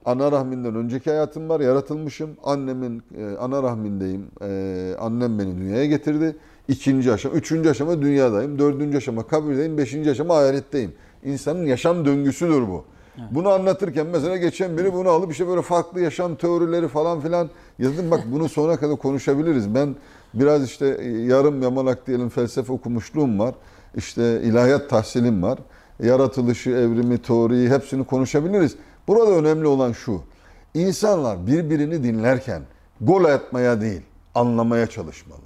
[0.04, 2.30] Ana rahminden önceki hayatım var, yaratılmışım.
[2.44, 4.26] Annemin e, ana rahmindeyim.
[4.42, 6.36] E, annem beni dünyaya getirdi.
[6.68, 8.58] İkinci aşama, üçüncü aşama dünyadayım.
[8.58, 9.78] Dördüncü aşama kabirdeyim.
[9.78, 10.92] Beşinci aşama ahiretteyim.
[11.24, 12.84] İnsanın yaşam döngüsüdür bu.
[13.30, 18.10] Bunu anlatırken mesela geçen biri bunu alıp işte böyle farklı yaşam teorileri falan filan yazdım.
[18.10, 19.74] Bak bunu sonuna kadar konuşabiliriz.
[19.74, 19.94] Ben
[20.34, 20.86] Biraz işte
[21.26, 23.54] yarım yamalak diyelim felsefe okumuşluğum var.
[23.96, 25.58] İşte ilahiyat tahsilim var.
[26.02, 28.76] Yaratılışı, evrimi, teoriyi hepsini konuşabiliriz.
[29.10, 30.22] Burada önemli olan şu.
[30.74, 32.62] İnsanlar birbirini dinlerken
[33.00, 34.00] gol atmaya değil,
[34.34, 35.40] anlamaya çalışmalı.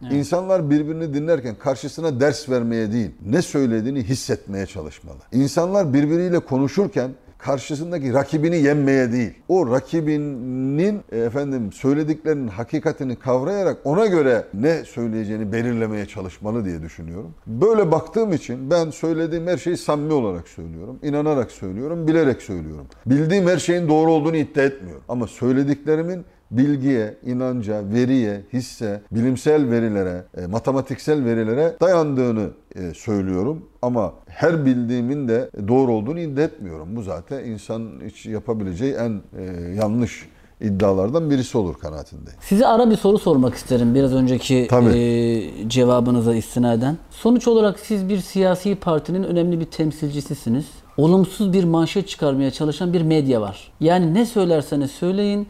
[0.00, 5.18] İnsanlar birbirini dinlerken karşısına ders vermeye değil, ne söylediğini hissetmeye çalışmalı.
[5.32, 14.06] İnsanlar birbiriyle konuşurken karşısındaki rakibini yenmeye değil, o rakibinin e, efendim söylediklerinin hakikatini kavrayarak ona
[14.06, 17.34] göre ne söyleyeceğini belirlemeye çalışmalı diye düşünüyorum.
[17.46, 22.86] Böyle baktığım için ben söylediğim her şeyi samimi olarak söylüyorum, inanarak söylüyorum, bilerek söylüyorum.
[23.06, 25.02] Bildiğim her şeyin doğru olduğunu iddia etmiyorum.
[25.08, 33.66] Ama söylediklerimin bilgiye, inanca, veriye, hisse, bilimsel verilere, e, matematiksel verilere dayandığını e, söylüyorum.
[33.82, 36.96] Ama her bildiğimin de doğru olduğunu iddia etmiyorum.
[36.96, 37.90] Bu zaten insan
[38.24, 40.28] yapabileceği en e, yanlış
[40.60, 42.38] iddialardan birisi olur kanaatindeyim.
[42.40, 44.98] Size ara bir soru sormak isterim biraz önceki Tabii.
[44.98, 46.96] e, cevabınıza istinaden.
[47.10, 50.66] Sonuç olarak siz bir siyasi partinin önemli bir temsilcisisiniz.
[50.96, 53.72] Olumsuz bir manşet çıkarmaya çalışan bir medya var.
[53.80, 55.46] Yani ne söylerseniz söyleyin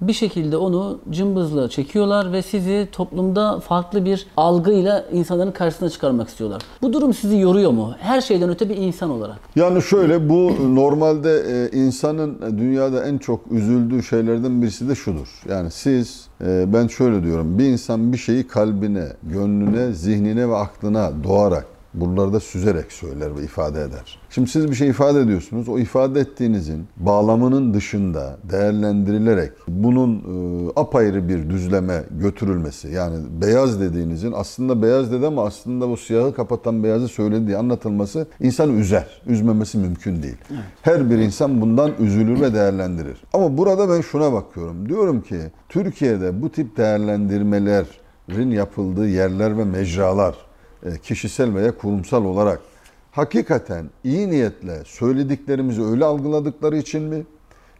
[0.00, 6.62] bir şekilde onu cımbızla çekiyorlar ve sizi toplumda farklı bir algıyla insanların karşısına çıkarmak istiyorlar.
[6.82, 7.94] Bu durum sizi yoruyor mu?
[7.98, 9.38] Her şeyden öte bir insan olarak.
[9.56, 15.42] Yani şöyle bu normalde e, insanın dünyada en çok üzüldüğü şeylerden birisi de şudur.
[15.48, 21.12] Yani siz e, ben şöyle diyorum bir insan bir şeyi kalbine, gönlüne, zihnine ve aklına
[21.24, 24.18] doğarak Buraları da süzerek söyler ve ifade eder.
[24.30, 25.68] Şimdi siz bir şey ifade ediyorsunuz.
[25.68, 32.88] O ifade ettiğinizin bağlamının dışında değerlendirilerek bunun e, apayrı bir düzleme götürülmesi.
[32.88, 38.72] Yani beyaz dediğinizin aslında beyaz dedi ama aslında bu siyahı kapatan beyazı söylediği anlatılması insanı
[38.72, 39.22] üzer.
[39.26, 40.36] Üzmemesi mümkün değil.
[40.82, 43.22] Her bir insan bundan üzülür ve değerlendirir.
[43.32, 44.88] Ama burada ben şuna bakıyorum.
[44.88, 50.49] Diyorum ki Türkiye'de bu tip değerlendirmelerin yapıldığı yerler ve mecralar
[51.02, 52.60] kişisel veya kurumsal olarak
[53.12, 57.26] hakikaten iyi niyetle söylediklerimizi öyle algıladıkları için mi?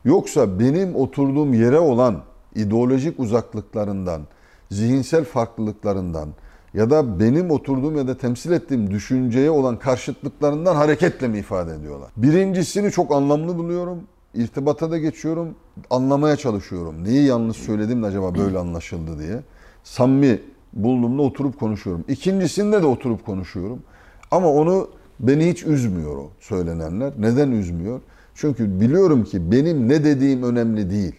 [0.04, 2.22] Yoksa benim oturduğum yere olan
[2.54, 4.22] ideolojik uzaklıklarından,
[4.70, 6.28] zihinsel farklılıklarından
[6.74, 12.10] ya da benim oturduğum ya da temsil ettiğim düşünceye olan karşıtlıklarından hareketle mi ifade ediyorlar?
[12.16, 13.98] Birincisini çok anlamlı buluyorum.
[14.34, 15.54] İrtibata da geçiyorum.
[15.90, 17.04] Anlamaya çalışıyorum.
[17.04, 19.42] Neyi yanlış söyledim de acaba böyle anlaşıldı diye.
[19.84, 20.40] Samimi
[20.72, 22.04] bulduğumda oturup konuşuyorum.
[22.08, 23.82] İkincisinde de oturup konuşuyorum.
[24.30, 24.88] Ama onu
[25.20, 27.12] beni hiç üzmüyor o söylenenler.
[27.18, 28.00] Neden üzmüyor?
[28.34, 31.14] Çünkü biliyorum ki benim ne dediğim önemli değil.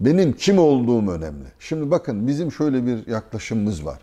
[0.00, 1.46] Benim kim olduğum önemli.
[1.58, 3.98] Şimdi bakın bizim şöyle bir yaklaşımımız var.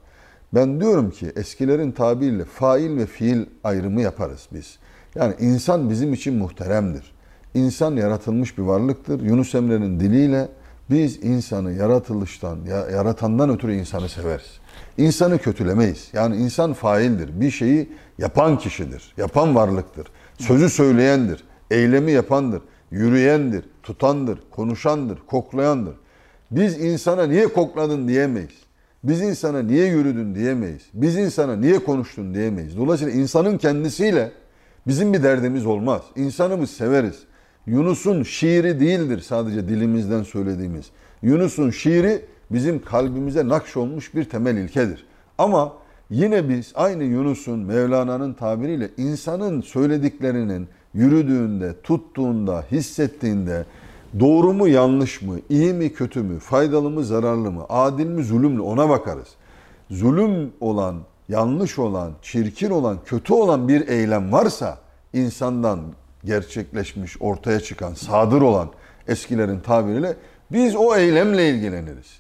[0.53, 4.77] Ben diyorum ki eskilerin tabiriyle fail ve fiil ayrımı yaparız biz.
[5.15, 7.11] Yani insan bizim için muhteremdir.
[7.53, 9.21] İnsan yaratılmış bir varlıktır.
[9.21, 10.47] Yunus Emre'nin diliyle
[10.89, 12.57] biz insanı yaratılıştan,
[12.91, 14.58] yaratandan ötürü insanı severiz.
[14.99, 16.07] İnsanı kötülemeyiz.
[16.13, 17.41] Yani insan faildir.
[17.41, 19.13] Bir şeyi yapan kişidir.
[19.17, 20.07] Yapan varlıktır.
[20.37, 21.43] Sözü söyleyendir.
[21.71, 22.61] Eylemi yapandır.
[22.91, 23.65] Yürüyendir.
[23.83, 24.39] Tutandır.
[24.51, 25.19] Konuşandır.
[25.27, 25.95] Koklayandır.
[26.51, 28.59] Biz insana niye kokladın diyemeyiz.
[29.03, 30.81] Biz insana niye yürüdün diyemeyiz.
[30.93, 32.77] Biz insana niye konuştun diyemeyiz.
[32.77, 34.31] Dolayısıyla insanın kendisiyle
[34.87, 36.01] bizim bir derdimiz olmaz.
[36.15, 37.15] İnsanımız severiz.
[37.65, 40.85] Yunus'un şiiri değildir sadece dilimizden söylediğimiz.
[41.21, 45.05] Yunus'un şiiri bizim kalbimize nakş olmuş bir temel ilkedir.
[45.37, 45.73] Ama
[46.09, 53.65] yine biz aynı Yunus'un, Mevlana'nın tabiriyle insanın söylediklerinin yürüdüğünde, tuttuğunda, hissettiğinde
[54.19, 58.51] doğru mu yanlış mı, iyi mi kötü mü, faydalı mı zararlı mı, adil mi zulüm
[58.51, 59.27] mü ona bakarız.
[59.89, 60.95] Zulüm olan,
[61.29, 64.77] yanlış olan, çirkin olan, kötü olan bir eylem varsa
[65.13, 65.79] insandan
[66.25, 68.69] gerçekleşmiş, ortaya çıkan, sadır olan
[69.07, 70.15] eskilerin tabiriyle
[70.51, 72.19] biz o eylemle ilgileniriz.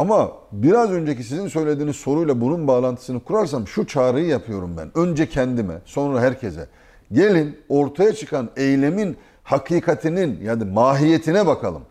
[0.00, 4.90] Ama biraz önceki sizin söylediğiniz soruyla bunun bağlantısını kurarsam şu çağrıyı yapıyorum ben.
[4.94, 6.66] Önce kendime, sonra herkese.
[7.12, 11.82] Gelin ortaya çıkan eylemin hakikatinin yani mahiyetine bakalım.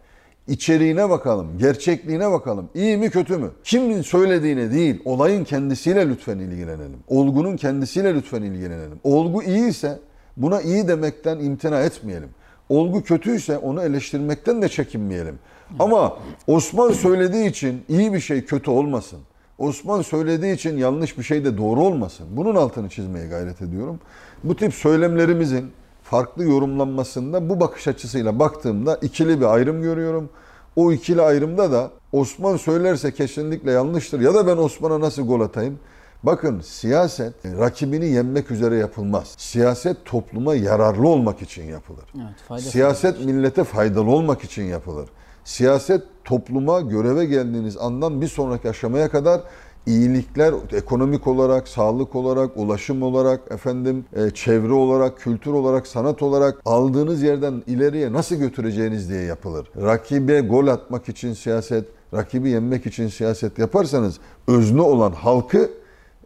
[0.47, 2.69] İçeriğine bakalım, gerçekliğine bakalım.
[2.75, 3.51] İyi mi kötü mü?
[3.63, 6.99] Kimin söylediğine değil, olayın kendisiyle lütfen ilgilenelim.
[7.07, 8.99] Olgunun kendisiyle lütfen ilgilenelim.
[9.03, 9.99] Olgu iyi ise
[10.37, 12.29] buna iyi demekten imtina etmeyelim.
[12.69, 15.39] Olgu kötüyse onu eleştirmekten de çekinmeyelim.
[15.79, 19.19] Ama Osman söylediği için iyi bir şey kötü olmasın.
[19.57, 22.27] Osman söylediği için yanlış bir şey de doğru olmasın.
[22.31, 23.99] Bunun altını çizmeye gayret ediyorum.
[24.43, 25.71] Bu tip söylemlerimizin
[26.03, 30.29] farklı yorumlanmasında bu bakış açısıyla baktığımda ikili bir ayrım görüyorum.
[30.75, 35.79] O ikili ayrımda da Osman söylerse kesinlikle yanlıştır ya da ben Osman'a nasıl gol atayım?
[36.23, 39.35] Bakın siyaset rakibini yenmek üzere yapılmaz.
[39.37, 42.05] Siyaset topluma yararlı olmak için yapılır.
[42.15, 45.09] Evet, siyaset millete faydalı olmak için yapılır.
[45.49, 49.41] Siyaset topluma göreve geldiğiniz andan bir sonraki aşamaya kadar
[49.85, 56.61] iyilikler ekonomik olarak, sağlık olarak, ulaşım olarak, efendim e, çevre olarak, kültür olarak, sanat olarak
[56.65, 59.71] aldığınız yerden ileriye nasıl götüreceğiniz diye yapılır.
[59.81, 65.69] Rakibe gol atmak için siyaset, rakibi yenmek için siyaset yaparsanız özne olan halkı,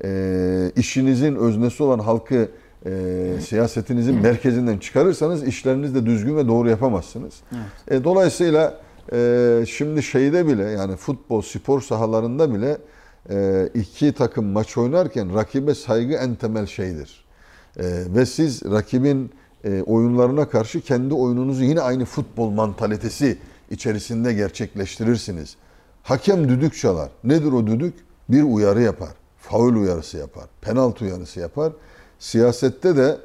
[0.03, 2.47] e, işinizin öznesi olan halkı
[2.86, 2.91] e,
[3.47, 7.33] siyasetinizin merkezinden çıkarırsanız işlerinizi de düzgün ve doğru yapamazsınız.
[7.88, 12.77] E, dolayısıyla e, şimdi şeyde bile yani futbol spor sahalarında bile
[13.29, 17.25] e, iki takım maç oynarken rakibe saygı en temel şeydir.
[17.77, 17.83] E,
[18.15, 19.31] ve siz rakibin
[19.63, 23.37] e, oyunlarına karşı kendi oyununuzu yine aynı futbol mantalitesi
[23.71, 25.55] içerisinde gerçekleştirirsiniz.
[26.03, 27.09] Hakem düdük çalar.
[27.23, 27.93] Nedir o düdük?
[28.29, 29.11] Bir uyarı yapar.
[29.39, 30.45] Faul uyarısı yapar.
[30.61, 31.73] Penaltı uyarısı yapar.
[32.19, 33.17] Siyasette de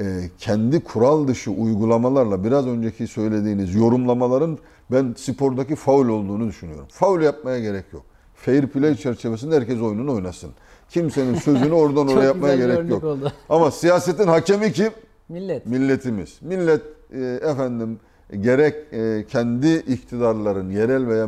[0.00, 4.58] e, kendi kural dışı uygulamalarla biraz önceki söylediğiniz yorumlamaların
[4.90, 6.86] ben spordaki faul olduğunu düşünüyorum.
[6.90, 8.02] Faul yapmaya gerek yok.
[8.34, 10.50] Fair play çerçevesinde herkes oyununu oynasın.
[10.88, 13.04] Kimsenin sözünü oradan oraya yapmaya gerek yok.
[13.04, 13.32] oldu.
[13.48, 14.92] Ama siyasetin hakemi kim?
[15.28, 15.66] Millet.
[15.66, 16.38] Milletimiz.
[16.42, 17.98] Millet e, efendim
[18.40, 21.26] gerek e, kendi iktidarların, yerel veya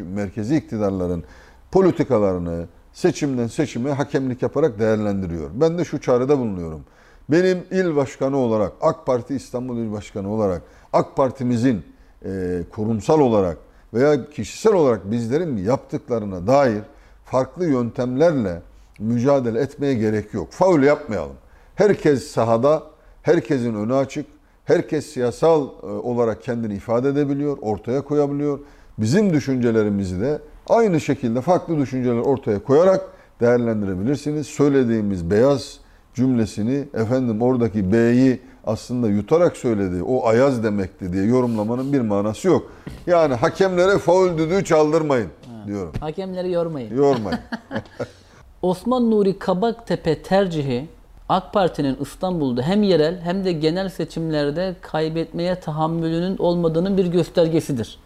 [0.00, 1.24] merkezi iktidarların
[1.72, 5.50] politikalarını seçimden seçime hakemlik yaparak değerlendiriyor.
[5.54, 6.84] Ben de şu çağrıda bulunuyorum.
[7.28, 11.82] Benim il başkanı olarak, AK Parti İstanbul İl Başkanı olarak, AK Parti'mizin
[12.24, 13.58] e, kurumsal olarak
[13.94, 16.82] veya kişisel olarak bizlerin yaptıklarına dair
[17.24, 18.62] farklı yöntemlerle
[18.98, 20.50] mücadele etmeye gerek yok.
[20.50, 21.36] Faul yapmayalım.
[21.74, 22.82] Herkes sahada,
[23.22, 24.26] herkesin önü açık,
[24.64, 28.58] herkes siyasal e, olarak kendini ifade edebiliyor, ortaya koyabiliyor.
[28.98, 33.00] Bizim düşüncelerimizi de aynı şekilde farklı düşünceler ortaya koyarak
[33.40, 34.46] değerlendirebilirsiniz.
[34.46, 35.78] Söylediğimiz beyaz
[36.14, 40.02] cümlesini efendim oradaki B'yi aslında yutarak söyledi.
[40.02, 42.72] O ayaz demekti diye yorumlamanın bir manası yok.
[43.06, 45.28] Yani hakemlere faul düdüğü çaldırmayın
[45.66, 45.92] diyorum.
[46.00, 46.96] Hakemleri yormayın.
[46.96, 47.38] Yormayın.
[48.62, 50.88] Osman Nuri Kabaktepe tercihi
[51.28, 57.98] AK Parti'nin İstanbul'da hem yerel hem de genel seçimlerde kaybetmeye tahammülünün olmadığının bir göstergesidir.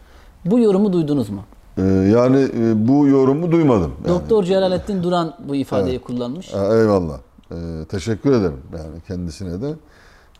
[0.44, 1.44] Bu yorumu duydunuz mu?
[1.78, 3.92] Ee, yani e, bu yorumu duymadım.
[3.98, 4.08] Yani.
[4.08, 6.54] Doktor Celalettin Duran bu ifadeyi kullanmış.
[6.54, 7.18] Ha, eyvallah.
[7.52, 7.54] Ee,
[7.88, 9.74] teşekkür ederim yani kendisine de.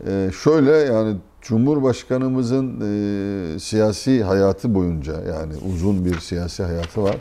[0.06, 7.16] Ee, şöyle yani Cumhurbaşkanımızın e, siyasi hayatı boyunca yani uzun bir siyasi hayatı var.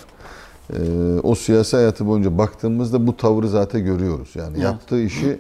[0.74, 0.76] Ee,
[1.24, 4.30] o siyasi hayatı boyunca baktığımızda bu tavrı zaten görüyoruz.
[4.36, 4.64] Yani Evet.
[4.64, 5.40] yaptığı işi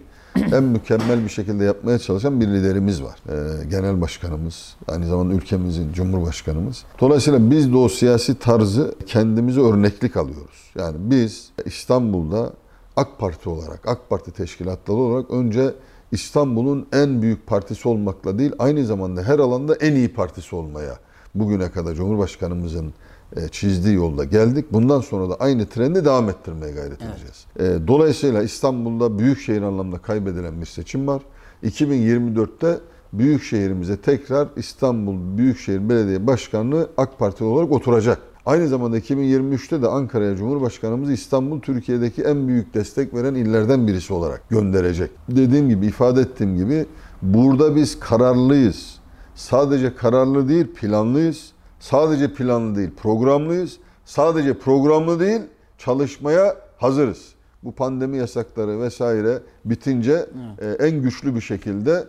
[0.54, 3.19] en mükemmel bir şekilde yapmaya çalışan bir liderimiz var.
[3.30, 6.84] Ee, genel başkanımız, aynı zamanda ülkemizin cumhurbaşkanımız.
[6.99, 10.71] Dolayısıyla biz de o siyasi tarzı kendimize örneklik alıyoruz.
[10.77, 12.54] Yani biz İstanbul'da
[12.95, 15.73] AK Parti olarak, AK Parti teşkilatları olarak önce
[16.12, 20.97] İstanbul'un en büyük partisi olmakla değil, aynı zamanda her alanda en iyi partisi olmaya
[21.36, 22.93] bugüne kadar Cumhurbaşkanımızın
[23.36, 24.65] e, çizdiği yolda geldik.
[24.74, 27.45] Bundan sonra da aynı trendi devam ettirmeye gayret edeceğiz.
[27.60, 31.21] E, Dolayısıyla İstanbul'da büyükşehir anlamda kaybedilen bir seçim var.
[31.63, 32.80] 2024'te
[33.13, 38.31] büyük şehrimize tekrar İstanbul Büyükşehir Belediye Başkanlığı AK Parti olarak oturacak.
[38.45, 44.49] Aynı zamanda 2023'te de Ankara'ya Cumhurbaşkanımız İstanbul Türkiye'deki en büyük destek veren illerden birisi olarak
[44.49, 45.12] gönderecek.
[45.30, 46.86] Dediğim gibi ifade ettiğim gibi
[47.21, 48.99] burada biz kararlıyız.
[49.36, 51.51] Sadece kararlı değil planlıyız.
[51.80, 53.77] Sadece planlı değil programlıyız.
[54.06, 55.41] Sadece programlı değil
[55.77, 57.32] çalışmaya hazırız.
[57.63, 60.25] Bu pandemi yasakları vesaire bitince
[60.62, 62.04] e, en güçlü bir şekilde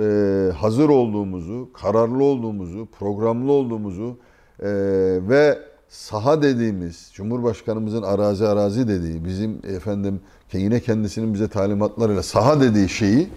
[0.00, 4.16] e, hazır olduğumuzu, kararlı olduğumuzu, programlı olduğumuzu
[4.60, 4.68] e,
[5.28, 10.20] ve saha dediğimiz, Cumhurbaşkanımızın arazi arazi dediği, bizim efendim
[10.52, 13.28] yine kendisinin bize talimatlarıyla saha dediği şeyi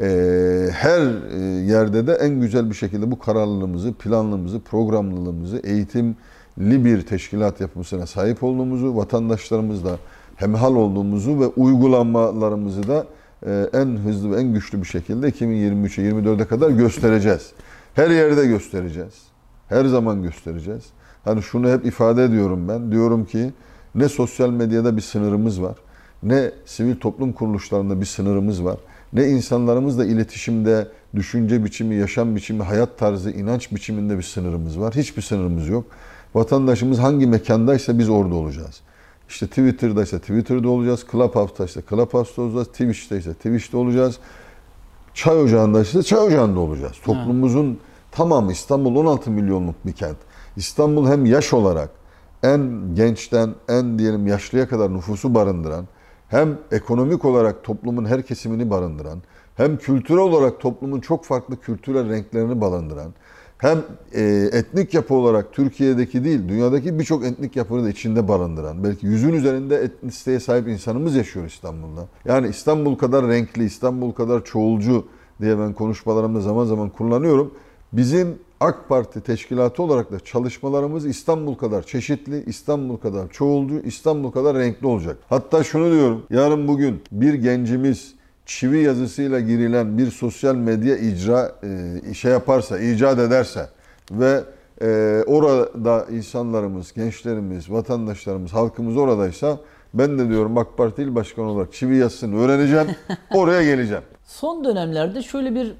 [0.00, 1.00] e, her
[1.32, 8.06] e, yerde de en güzel bir şekilde bu kararlılığımızı, planlılığımızı, programlılığımızı, eğitimli bir teşkilat yapımına
[8.06, 9.98] sahip olduğumuzu, vatandaşlarımızla
[10.36, 13.06] hemhal olduğumuzu ve uygulamalarımızı da
[13.46, 17.52] e, en hızlı ve en güçlü bir şekilde 2023'e 24'e kadar göstereceğiz.
[17.94, 19.14] Her yerde göstereceğiz.
[19.68, 20.84] Her zaman göstereceğiz.
[21.24, 22.92] Hani şunu hep ifade ediyorum ben.
[22.92, 23.52] Diyorum ki
[23.94, 25.76] ne sosyal medyada bir sınırımız var.
[26.22, 28.76] Ne sivil toplum kuruluşlarında bir sınırımız var.
[29.12, 34.94] Ne insanlarımızla iletişimde, düşünce biçimi, yaşam biçimi, hayat tarzı, inanç biçiminde bir sınırımız var.
[34.94, 35.84] Hiçbir sınırımız yok.
[36.34, 38.80] Vatandaşımız hangi mekandaysa biz orada olacağız.
[39.28, 44.18] İşte Twitter'daysa Twitter'da olacağız, Clubhouse'daysa Clubhouse'da olacağız, Twitch'teyse Twitch'te olacağız.
[45.14, 46.96] Çay ocağındaysa çay ocağında olacağız.
[47.04, 47.78] Toplumumuzun
[48.10, 50.16] tamamı İstanbul 16 milyonluk bir kent.
[50.56, 51.90] İstanbul hem yaş olarak
[52.42, 55.84] en gençten en diyelim yaşlıya kadar nüfusu barındıran,
[56.28, 59.22] hem ekonomik olarak toplumun her kesimini barındıran,
[59.56, 63.12] hem kültürel olarak toplumun çok farklı kültürel renklerini barındıran
[63.60, 63.78] hem
[64.14, 69.32] e, etnik yapı olarak Türkiye'deki değil, dünyadaki birçok etnik yapını da içinde barındıran, belki yüzün
[69.32, 72.06] üzerinde etnisiteye sahip insanımız yaşıyor İstanbul'da.
[72.24, 75.04] Yani İstanbul kadar renkli, İstanbul kadar çoğulcu
[75.40, 77.54] diye ben konuşmalarımda zaman zaman kullanıyorum.
[77.92, 84.56] Bizim AK Parti teşkilatı olarak da çalışmalarımız İstanbul kadar çeşitli, İstanbul kadar çoğulcu, İstanbul kadar
[84.56, 85.16] renkli olacak.
[85.28, 88.14] Hatta şunu diyorum, yarın bugün bir gencimiz
[88.46, 91.52] çivi yazısıyla girilen bir sosyal medya icra
[92.10, 93.68] e, şey yaparsa, icat ederse
[94.10, 94.40] ve
[94.82, 99.58] e, orada insanlarımız, gençlerimiz, vatandaşlarımız, halkımız oradaysa
[99.94, 102.86] ben de diyorum AK Parti İl Başkanı olarak çivi yazısını öğreneceğim,
[103.34, 104.02] oraya geleceğim.
[104.24, 105.74] Son dönemlerde şöyle bir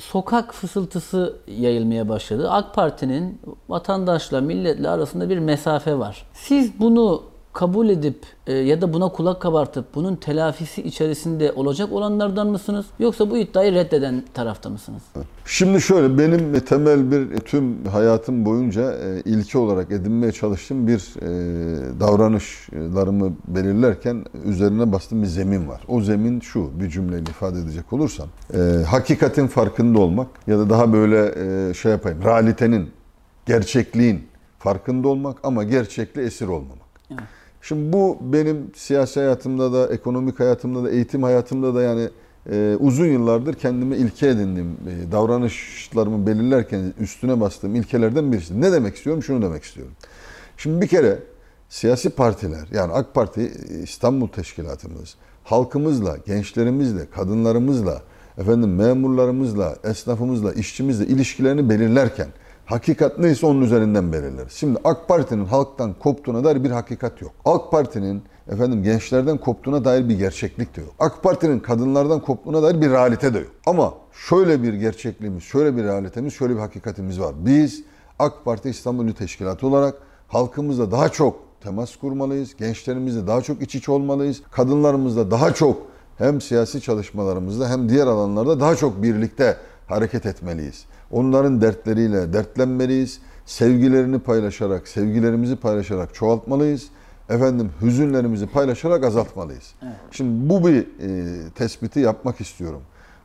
[0.00, 2.50] sokak fısıltısı yayılmaya başladı.
[2.50, 6.26] AK Parti'nin vatandaşla, milletle arasında bir mesafe var.
[6.32, 7.22] Siz bunu
[7.54, 12.86] kabul edip e, ya da buna kulak kabartıp bunun telafisi içerisinde olacak olanlardan mısınız?
[12.98, 15.02] Yoksa bu iddiayı reddeden tarafta mısınız?
[15.46, 22.00] Şimdi şöyle benim temel bir tüm hayatım boyunca e, ilke olarak edinmeye çalıştığım bir e,
[22.00, 25.80] davranışlarımı belirlerken üzerine bastığım bir zemin var.
[25.88, 30.92] O zemin şu bir cümleyle ifade edecek olursam e, hakikatin farkında olmak ya da daha
[30.92, 31.34] böyle
[31.70, 32.90] e, şey yapayım realitenin
[33.46, 34.24] gerçekliğin
[34.58, 36.84] farkında olmak ama gerçekle esir olmamak.
[37.10, 37.43] Evet.
[37.68, 42.08] Şimdi bu benim siyasi hayatımda da, ekonomik hayatımda da, eğitim hayatımda da yani
[42.50, 48.60] e, uzun yıllardır kendime ilke edindiğim, e, davranışlarımı belirlerken üstüne bastığım ilkelerden birisi.
[48.60, 49.22] Ne demek istiyorum?
[49.22, 49.92] Şunu demek istiyorum.
[50.56, 51.18] Şimdi bir kere
[51.68, 58.02] siyasi partiler, yani AK Parti e, İstanbul Teşkilatımız, halkımızla, gençlerimizle, kadınlarımızla,
[58.38, 62.28] efendim memurlarımızla, esnafımızla, işçimizle ilişkilerini belirlerken
[62.66, 64.52] Hakikat neyse onun üzerinden belirleriz.
[64.52, 67.32] Şimdi AK Parti'nin halktan koptuğuna dair bir hakikat yok.
[67.44, 68.22] AK Parti'nin
[68.52, 70.90] efendim gençlerden koptuğuna dair bir gerçeklik de yok.
[70.98, 73.50] AK Parti'nin kadınlardan koptuğuna dair bir realite de yok.
[73.66, 73.94] Ama
[74.28, 77.34] şöyle bir gerçekliğimiz, şöyle bir realitemiz, şöyle bir hakikatimiz var.
[77.38, 77.82] Biz
[78.18, 79.94] AK Parti İstanbul İl Teşkilatı olarak
[80.28, 82.56] halkımızla daha çok temas kurmalıyız.
[82.56, 84.42] Gençlerimizle daha çok iç içe olmalıyız.
[84.50, 85.82] Kadınlarımızla daha çok
[86.18, 90.84] hem siyasi çalışmalarımızda hem diğer alanlarda daha çok birlikte hareket etmeliyiz.
[91.14, 93.20] Onların dertleriyle dertlenmeliyiz.
[93.46, 96.88] Sevgilerini paylaşarak, sevgilerimizi paylaşarak çoğaltmalıyız.
[97.28, 99.74] Efendim hüzünlerimizi paylaşarak azaltmalıyız.
[99.82, 99.94] Evet.
[100.10, 102.82] Şimdi bu bir e, tespiti yapmak istiyorum.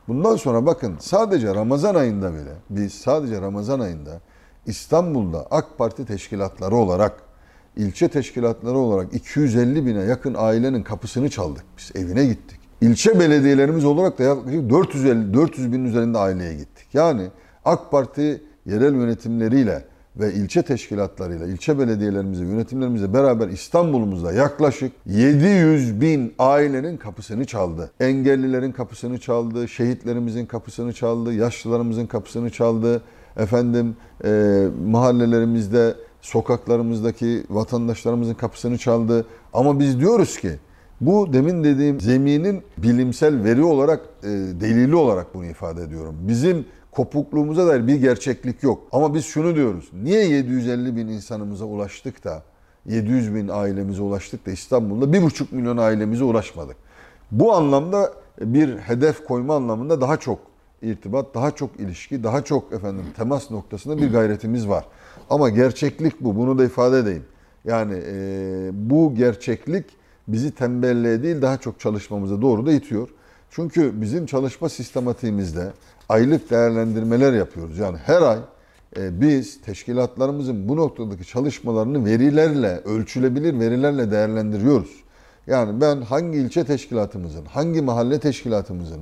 [0.08, 4.20] Bundan sonra bakın sadece Ramazan ayında bile biz sadece Ramazan ayında
[4.66, 7.12] İstanbul'da AK Parti teşkilatları olarak
[7.76, 11.64] ilçe teşkilatları olarak 250 bine yakın ailenin kapısını çaldık.
[11.78, 12.60] Biz evine gittik.
[12.80, 16.86] İlçe belediyelerimiz olarak da yaklaşık 450 400 binin üzerinde aileye gittik.
[16.92, 17.30] Yani
[17.70, 19.84] AK Parti yerel yönetimleriyle
[20.16, 27.90] ve ilçe teşkilatlarıyla, ilçe belediyelerimizle, yönetimlerimizle beraber İstanbul'umuzda yaklaşık 700 bin ailenin kapısını çaldı.
[28.00, 33.02] Engellilerin kapısını çaldı, şehitlerimizin kapısını çaldı, yaşlılarımızın kapısını çaldı.
[33.36, 39.26] Efendim e, mahallelerimizde, sokaklarımızdaki vatandaşlarımızın kapısını çaldı.
[39.52, 40.50] Ama biz diyoruz ki
[41.00, 44.28] bu demin dediğim zeminin bilimsel veri olarak, e,
[44.60, 46.16] delili olarak bunu ifade ediyorum.
[46.20, 48.82] Bizim kopukluğumuza dair bir gerçeklik yok.
[48.92, 49.88] Ama biz şunu diyoruz.
[50.02, 52.42] Niye 750 bin insanımıza ulaştık da
[52.86, 56.76] 700 bin ailemize ulaştık da İstanbul'da 1,5 milyon ailemize ulaşmadık.
[57.30, 60.38] Bu anlamda bir hedef koyma anlamında daha çok
[60.82, 64.84] irtibat, daha çok ilişki, daha çok efendim temas noktasında bir gayretimiz var.
[65.30, 66.36] Ama gerçeklik bu.
[66.36, 67.24] Bunu da ifade edeyim.
[67.64, 69.86] Yani e, bu gerçeklik
[70.28, 73.08] bizi tembelliğe değil daha çok çalışmamıza doğru da itiyor.
[73.50, 75.72] Çünkü bizim çalışma sistematiğimizde
[76.10, 77.78] aylık değerlendirmeler yapıyoruz.
[77.78, 78.38] Yani her ay
[78.96, 84.90] e, biz teşkilatlarımızın bu noktadaki çalışmalarını verilerle, ölçülebilir verilerle değerlendiriyoruz.
[85.46, 89.00] Yani ben hangi ilçe teşkilatımızın, hangi mahalle teşkilatımızın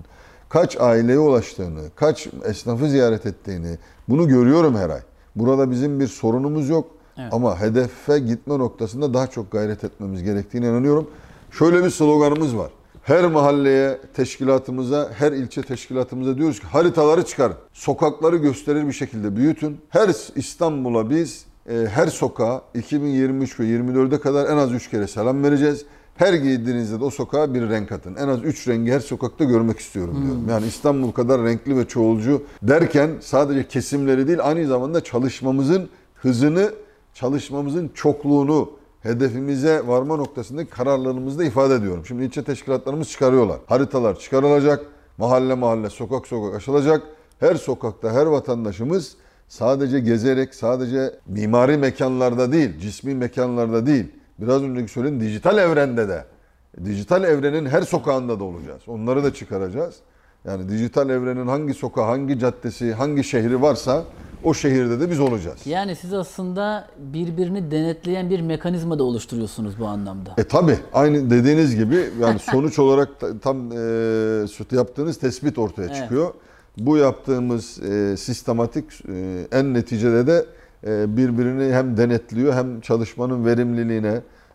[0.48, 5.00] kaç aileye ulaştığını, kaç esnafı ziyaret ettiğini bunu görüyorum her ay.
[5.36, 6.86] Burada bizim bir sorunumuz yok.
[7.18, 7.32] Evet.
[7.32, 11.10] Ama hedefe gitme noktasında daha çok gayret etmemiz gerektiğine inanıyorum.
[11.50, 12.70] Şöyle bir sloganımız var.
[13.08, 17.56] Her mahalleye, teşkilatımıza, her ilçe teşkilatımıza diyoruz ki haritaları çıkarın.
[17.72, 19.78] Sokakları gösterir bir şekilde büyütün.
[19.88, 25.44] Her İstanbul'a biz e, her sokağa 2023 ve 24'e kadar en az 3 kere selam
[25.44, 25.84] vereceğiz.
[26.14, 28.14] Her giydiğinizde de o sokağa bir renk atın.
[28.14, 30.48] En az 3 rengi her sokakta görmek istiyorum diyorum.
[30.50, 36.72] Yani İstanbul kadar renkli ve çoğulcu derken sadece kesimleri değil aynı zamanda çalışmamızın hızını,
[37.14, 38.77] çalışmamızın çokluğunu,
[39.08, 42.06] hedefimize varma noktasındaki kararlarımızı da ifade ediyorum.
[42.06, 43.58] Şimdi ilçe teşkilatlarımız çıkarıyorlar.
[43.66, 44.86] Haritalar çıkarılacak.
[45.18, 47.02] Mahalle mahalle, sokak sokak aşılacak.
[47.40, 49.16] Her sokakta her vatandaşımız
[49.48, 54.06] sadece gezerek, sadece mimari mekanlarda değil, cismi mekanlarda değil,
[54.38, 56.24] biraz önceki söylediğim dijital evrende de,
[56.84, 58.82] dijital evrenin her sokağında da olacağız.
[58.86, 59.94] Onları da çıkaracağız.
[60.44, 64.04] Yani dijital evrenin hangi sokağı, hangi caddesi, hangi şehri varsa
[64.44, 65.66] o şehirde de biz olacağız.
[65.66, 70.34] Yani siz aslında birbirini denetleyen bir mekanizma da oluşturuyorsunuz bu anlamda.
[70.38, 75.96] E tabi aynı dediğiniz gibi yani sonuç olarak ta- tam e, yaptığınız tespit ortaya Evet.
[75.96, 76.34] çıkıyor.
[76.78, 80.46] Bu yaptığımız e, sistematik e, en neticede de
[80.86, 84.08] e, birbirini hem denetliyor hem çalışmanın verimliliğine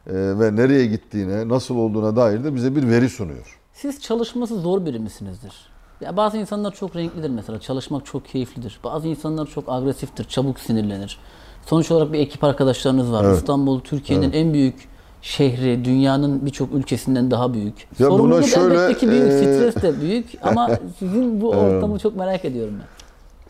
[0.07, 3.59] e, ve nereye gittiğine, nasıl olduğuna dair de bize bir veri sunuyor.
[3.73, 5.72] Siz çalışması zor biri misinizdir?
[6.03, 7.59] Ya bazı insanlar çok renklidir mesela.
[7.59, 8.79] Çalışmak çok keyiflidir.
[8.83, 11.19] Bazı insanlar çok agresiftir, çabuk sinirlenir.
[11.65, 13.23] Sonuç olarak bir ekip arkadaşlarınız var.
[13.23, 13.37] Evet.
[13.37, 14.89] İstanbul Türkiye'nin en büyük
[15.21, 17.87] şehri, dünyanın birçok ülkesinden daha büyük.
[17.99, 21.99] Ya buna Sorumluluk şöyle, elbette ki büyük, e, stres de büyük ama sizin bu ortamı
[21.99, 22.87] çok merak ediyorum ben.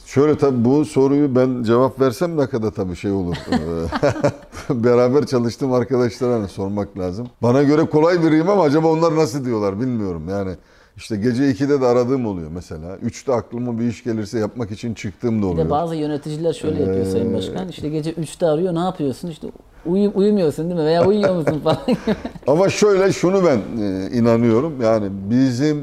[0.05, 3.35] Şöyle tabii bu soruyu ben cevap versem ne kadar tabii şey olur.
[3.51, 7.27] Ee, Beraber çalıştığım arkadaşlara hani sormak lazım.
[7.41, 10.23] Bana göre kolay biriyim ama acaba onlar nasıl diyorlar bilmiyorum.
[10.29, 10.51] Yani
[10.97, 12.95] işte gece 2'de de aradığım oluyor mesela.
[12.95, 15.65] 3'te aklıma bir iş gelirse yapmak için çıktığım da Bir oluyor.
[15.65, 17.67] de bazı yöneticiler şöyle yapıyor Ee, Sayın Başkan.
[17.67, 19.27] İşte gece 3'te arıyor ne yapıyorsun?
[19.27, 19.47] İşte
[19.85, 20.85] uyu, uyumuyorsun değil mi?
[20.85, 21.77] Veya uyuyor musun falan.
[22.47, 24.81] Ama şöyle şunu ben e, inanıyorum.
[24.81, 25.77] Yani bizim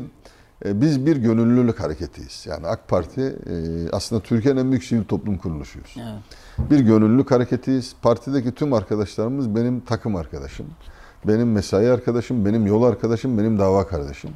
[0.64, 2.46] e, biz bir gönüllülük hareketiyiz.
[2.48, 3.54] Yani AK Parti e,
[3.92, 5.96] aslında Türkiye'nin en büyük sivil toplum kuruluşuyuz.
[5.96, 6.70] Evet.
[6.70, 7.94] Bir gönüllülük hareketiyiz.
[8.02, 10.66] Partideki tüm arkadaşlarımız benim takım arkadaşım.
[11.24, 14.30] Benim mesai arkadaşım, benim yol arkadaşım, benim dava kardeşim.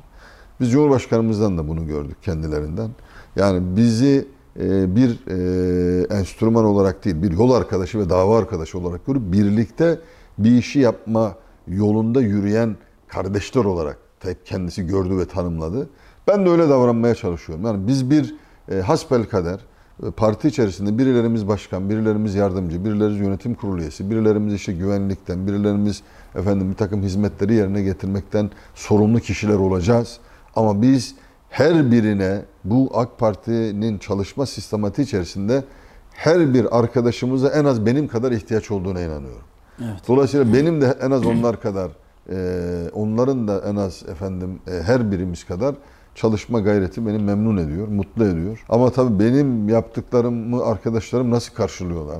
[0.61, 2.91] Biz Cumhurbaşkanımızdan da bunu gördük kendilerinden.
[3.37, 4.29] Yani bizi
[4.61, 9.99] e, bir e, enstrüman olarak değil, bir yol arkadaşı ve dava arkadaşı olarak görüp birlikte
[10.39, 11.35] bir işi yapma
[11.69, 12.77] yolunda yürüyen
[13.09, 15.89] kardeşler olarak hep kendisi gördü ve tanımladı.
[16.29, 17.65] Ben de öyle davranmaya çalışıyorum.
[17.65, 18.35] Yani biz bir
[18.73, 19.61] e, hasbelkader
[20.03, 26.03] e, parti içerisinde birilerimiz başkan, birilerimiz yardımcı, birilerimiz yönetim kurulu üyesi, birilerimiz işte güvenlikten, birilerimiz
[26.35, 30.19] efendim bir takım hizmetleri yerine getirmekten sorumlu kişiler olacağız.
[30.57, 31.15] Ama biz
[31.49, 35.65] her birine bu AK Parti'nin çalışma sistematiği içerisinde
[36.11, 39.45] her bir arkadaşımıza en az benim kadar ihtiyaç olduğuna inanıyorum.
[39.81, 40.09] Evet.
[40.09, 41.91] Dolayısıyla benim de en az onlar kadar,
[42.31, 45.75] e, onların da en az efendim e, her birimiz kadar
[46.15, 48.65] çalışma gayreti beni memnun ediyor, mutlu ediyor.
[48.69, 52.19] Ama tabii benim yaptıklarımı arkadaşlarım nasıl karşılıyorlar?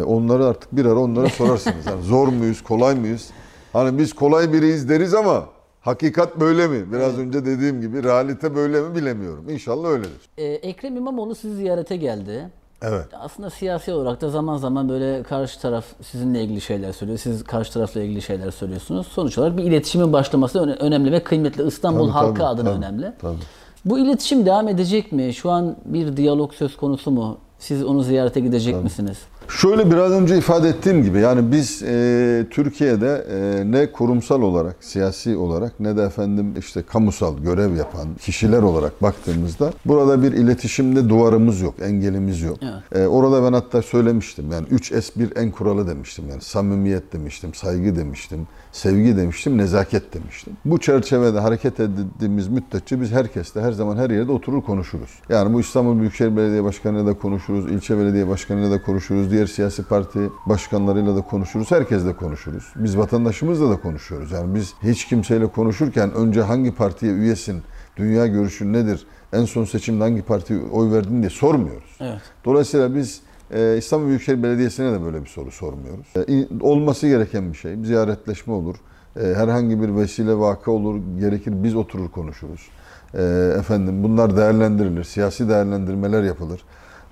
[0.00, 1.86] E, onları artık bir ara onlara sorarsınız.
[1.86, 3.30] Yani zor muyuz, kolay mıyız?
[3.72, 5.44] Hani biz kolay biriyiz deriz ama
[5.80, 6.92] hakikat böyle mi?
[6.92, 9.48] Biraz önce dediğim gibi realite böyle mi bilemiyorum.
[9.50, 10.28] İnşallah öyledir.
[10.38, 12.48] Ee, Ekrem İmamoğlu sizi ziyarete geldi.
[12.82, 13.06] Evet.
[13.20, 17.18] Aslında siyasi olarak da zaman zaman böyle karşı taraf sizinle ilgili şeyler söylüyor.
[17.18, 19.06] Siz karşı tarafla ilgili şeyler söylüyorsunuz.
[19.06, 21.66] Sonuç olarak bir iletişimin başlaması öne- önemli ve kıymetli.
[21.66, 23.12] İstanbul Tabii, halkı tabii, adına tabii, önemli.
[23.20, 23.36] tabii.
[23.84, 25.34] Bu iletişim devam edecek mi?
[25.34, 27.38] Şu an bir diyalog söz konusu mu?
[27.58, 29.18] Siz onu ziyarete gidecek misiniz?
[29.50, 35.36] Şöyle biraz önce ifade ettiğim gibi yani biz e, Türkiye'de e, ne kurumsal olarak, siyasi
[35.36, 41.60] olarak ne de efendim işte kamusal görev yapan kişiler olarak baktığımızda burada bir iletişimde duvarımız
[41.60, 42.58] yok, engelimiz yok.
[42.62, 43.04] Evet.
[43.04, 48.46] E, orada ben hatta söylemiştim yani 3S1 en kuralı demiştim yani samimiyet demiştim, saygı demiştim,
[48.72, 50.52] sevgi demiştim, nezaket demiştim.
[50.64, 55.10] Bu çerçevede hareket ettiğimiz müddetçe biz herkesle her zaman her yerde oturur konuşuruz.
[55.28, 59.82] Yani bu İstanbul Büyükşehir Belediye Başkanı'yla da konuşuruz, ilçe belediye başkanıyla da konuşuruz, diğer siyasi
[59.82, 62.72] parti başkanlarıyla da konuşuruz, herkesle konuşuruz.
[62.76, 64.32] Biz vatandaşımızla da konuşuyoruz.
[64.32, 67.62] Yani biz hiç kimseyle konuşurken önce hangi partiye üyesin,
[67.96, 71.96] dünya görüşün nedir, en son seçimde hangi partiye oy verdin diye sormuyoruz.
[72.00, 72.20] Evet.
[72.44, 73.20] Dolayısıyla biz
[73.50, 76.06] e, İstanbul Büyükşehir Belediyesi'ne de böyle bir soru sormuyoruz.
[76.16, 77.76] E, olması gereken bir şey.
[77.84, 78.76] Ziyaretleşme olur.
[79.16, 81.00] E, herhangi bir vesile vaka olur.
[81.20, 82.68] Gerekir biz oturur konuşuruz.
[83.14, 83.22] E,
[83.58, 85.04] efendim bunlar değerlendirilir.
[85.04, 86.60] Siyasi değerlendirmeler yapılır.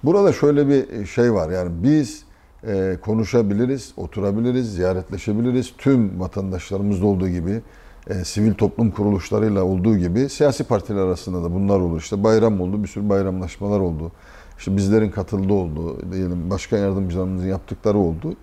[0.04, 1.50] Burada şöyle bir şey var.
[1.50, 2.22] Yani biz
[2.66, 5.72] e, konuşabiliriz, oturabiliriz, ziyaretleşebiliriz.
[5.78, 7.62] Tüm vatandaşlarımızda olduğu gibi
[8.10, 12.00] e, sivil toplum kuruluşlarıyla olduğu gibi siyasi partiler arasında da bunlar olur.
[12.00, 14.12] İşte bayram oldu, bir sürü bayramlaşmalar oldu.
[14.58, 18.36] İşte bizlerin katıldığı oldu, diyelim başkan yardımcılarımızın yaptıkları oldu.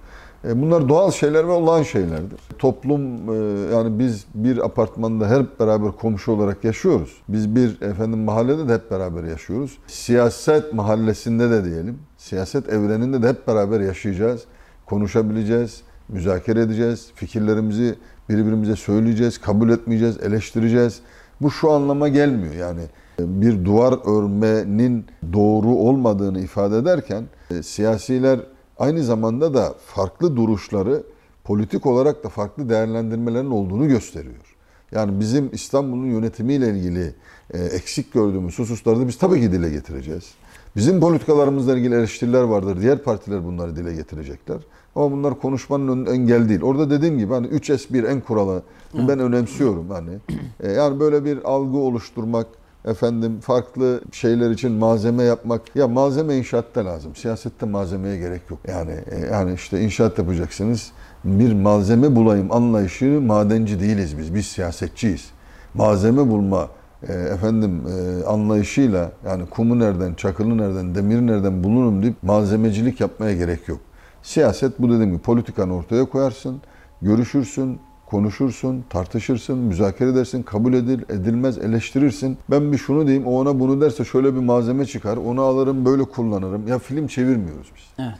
[0.47, 2.39] E, bunlar doğal şeyler ve olağan şeylerdir.
[2.59, 3.35] Toplum e,
[3.75, 7.21] yani biz bir apartmanda hep beraber komşu olarak yaşıyoruz.
[7.29, 9.77] Biz bir efendim mahallede de hep beraber yaşıyoruz.
[9.87, 14.43] Siyaset mahallesinde de diyelim, siyaset evreninde de hep beraber yaşayacağız.
[14.85, 17.95] Konuşabileceğiz, müzakere edeceğiz, fikirlerimizi
[18.29, 20.99] birbirimize söyleyeceğiz, kabul etmeyeceğiz, eleştireceğiz.
[21.41, 22.81] Bu şu anlama gelmiyor yani
[23.19, 28.39] bir duvar örmenin doğru olmadığını ifade ederken e, siyasiler
[28.77, 31.03] aynı zamanda da farklı duruşları
[31.43, 34.55] politik olarak da farklı değerlendirmelerin olduğunu gösteriyor.
[34.91, 37.15] Yani bizim İstanbul'un yönetimiyle ilgili
[37.53, 40.31] e, eksik gördüğümüz hususlarda biz tabii ki dile getireceğiz.
[40.75, 42.81] Bizim politikalarımızla ilgili eleştiriler vardır.
[42.81, 44.57] Diğer partiler bunları dile getirecekler.
[44.95, 46.61] Ama bunlar konuşmanın engel değil.
[46.61, 48.63] Orada dediğim gibi hani 3S1 en kuralı
[48.93, 50.11] ben önemsiyorum hani.
[50.59, 52.47] E, yani böyle bir algı oluşturmak,
[52.85, 55.75] efendim farklı şeyler için malzeme yapmak.
[55.75, 57.15] Ya malzeme inşaatta lazım.
[57.15, 58.59] Siyasette malzemeye gerek yok.
[58.67, 60.91] Yani e, yani işte inşaat yapacaksınız.
[61.23, 64.35] Bir malzeme bulayım anlayışı madenci değiliz biz.
[64.35, 65.25] Biz siyasetçiyiz.
[65.73, 66.67] Malzeme bulma
[67.09, 73.35] e, efendim e, anlayışıyla yani kumu nereden, çakılı nereden, demiri nereden bulurum deyip malzemecilik yapmaya
[73.35, 73.79] gerek yok.
[74.23, 76.61] Siyaset bu dediğim gibi politikanı ortaya koyarsın,
[77.01, 77.79] görüşürsün,
[78.15, 82.37] konuşursun, tartışırsın, müzakere edersin, kabul edil, edilmez, eleştirirsin.
[82.51, 86.03] Ben bir şunu diyeyim, o ona bunu derse şöyle bir malzeme çıkar, onu alırım, böyle
[86.03, 86.67] kullanırım.
[86.67, 87.83] Ya film çevirmiyoruz biz.
[87.99, 88.17] Evet.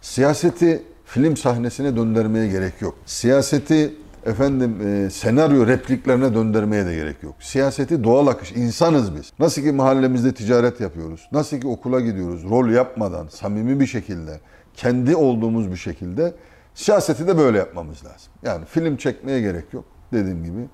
[0.00, 2.94] Siyaseti film sahnesine döndürmeye gerek yok.
[3.06, 3.94] Siyaseti
[4.26, 7.34] efendim e, senaryo repliklerine döndürmeye de gerek yok.
[7.40, 9.32] Siyaseti doğal akış, insanız biz.
[9.38, 14.40] Nasıl ki mahallemizde ticaret yapıyoruz, nasıl ki okula gidiyoruz, rol yapmadan, samimi bir şekilde,
[14.76, 16.34] kendi olduğumuz bir şekilde
[16.78, 18.32] siyaseti de böyle yapmamız lazım.
[18.42, 20.68] Yani film çekmeye gerek yok dediğim gibi.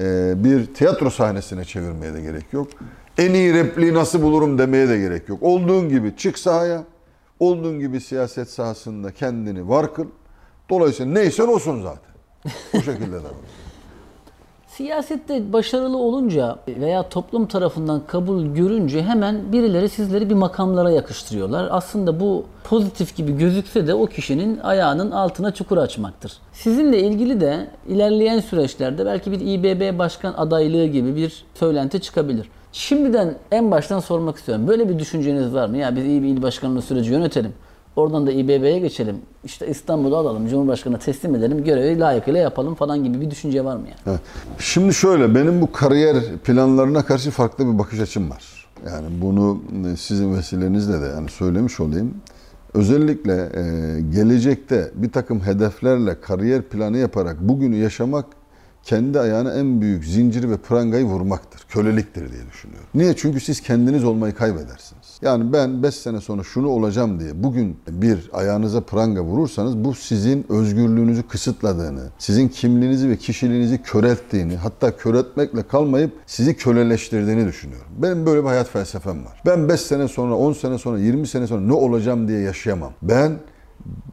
[0.00, 2.68] E, bir tiyatro sahnesine çevirmeye de gerek yok.
[3.18, 5.42] En iyi repliği nasıl bulurum demeye de gerek yok.
[5.42, 6.84] Olduğun gibi çık sahaya,
[7.40, 10.06] olduğun gibi siyaset sahasında kendini var kıl.
[10.70, 12.14] Dolayısıyla neysen olsun zaten.
[12.74, 13.34] Bu şekilde davran.
[14.76, 21.68] Siyasette başarılı olunca veya toplum tarafından kabul görünce hemen birileri sizleri bir makamlara yakıştırıyorlar.
[21.70, 26.32] Aslında bu pozitif gibi gözükse de o kişinin ayağının altına çukur açmaktır.
[26.52, 32.48] Sizinle ilgili de ilerleyen süreçlerde belki bir İBB başkan adaylığı gibi bir söylenti çıkabilir.
[32.72, 34.68] Şimdiden en baştan sormak istiyorum.
[34.68, 35.76] Böyle bir düşünceniz var mı?
[35.76, 37.52] Ya biz iyi bir il başkanlığı süreci yönetelim.
[37.96, 39.16] Oradan da İBB'ye geçelim.
[39.44, 40.48] İşte İstanbul'u alalım.
[40.48, 41.64] Cumhurbaşkanı'na teslim edelim.
[41.64, 43.98] Görevi layıkıyla yapalım falan gibi bir düşünce var mı yani?
[44.06, 44.20] Evet.
[44.58, 48.66] Şimdi şöyle benim bu kariyer planlarına karşı farklı bir bakış açım var.
[48.86, 49.62] Yani bunu
[49.92, 52.14] e, sizin vesilenizle de yani söylemiş olayım.
[52.74, 53.62] Özellikle e,
[54.00, 58.26] gelecekte bir takım hedeflerle kariyer planı yaparak bugünü yaşamak
[58.82, 61.60] kendi ayağına en büyük zinciri ve prangayı vurmaktır.
[61.68, 62.86] Köleliktir diye düşünüyorum.
[62.94, 63.16] Niye?
[63.16, 64.99] Çünkü siz kendiniz olmayı kaybedersiniz.
[65.22, 70.46] Yani ben 5 sene sonra şunu olacağım diye bugün bir ayağınıza pranga vurursanız bu sizin
[70.48, 77.86] özgürlüğünüzü kısıtladığını, sizin kimliğinizi ve kişiliğinizi körettiğini, hatta köretmekle kalmayıp sizi köleleştirdiğini düşünüyorum.
[77.98, 79.42] Benim böyle bir hayat felsefem var.
[79.46, 82.92] Ben 5 sene sonra, 10 sene sonra, 20 sene sonra ne olacağım diye yaşayamam.
[83.02, 83.32] Ben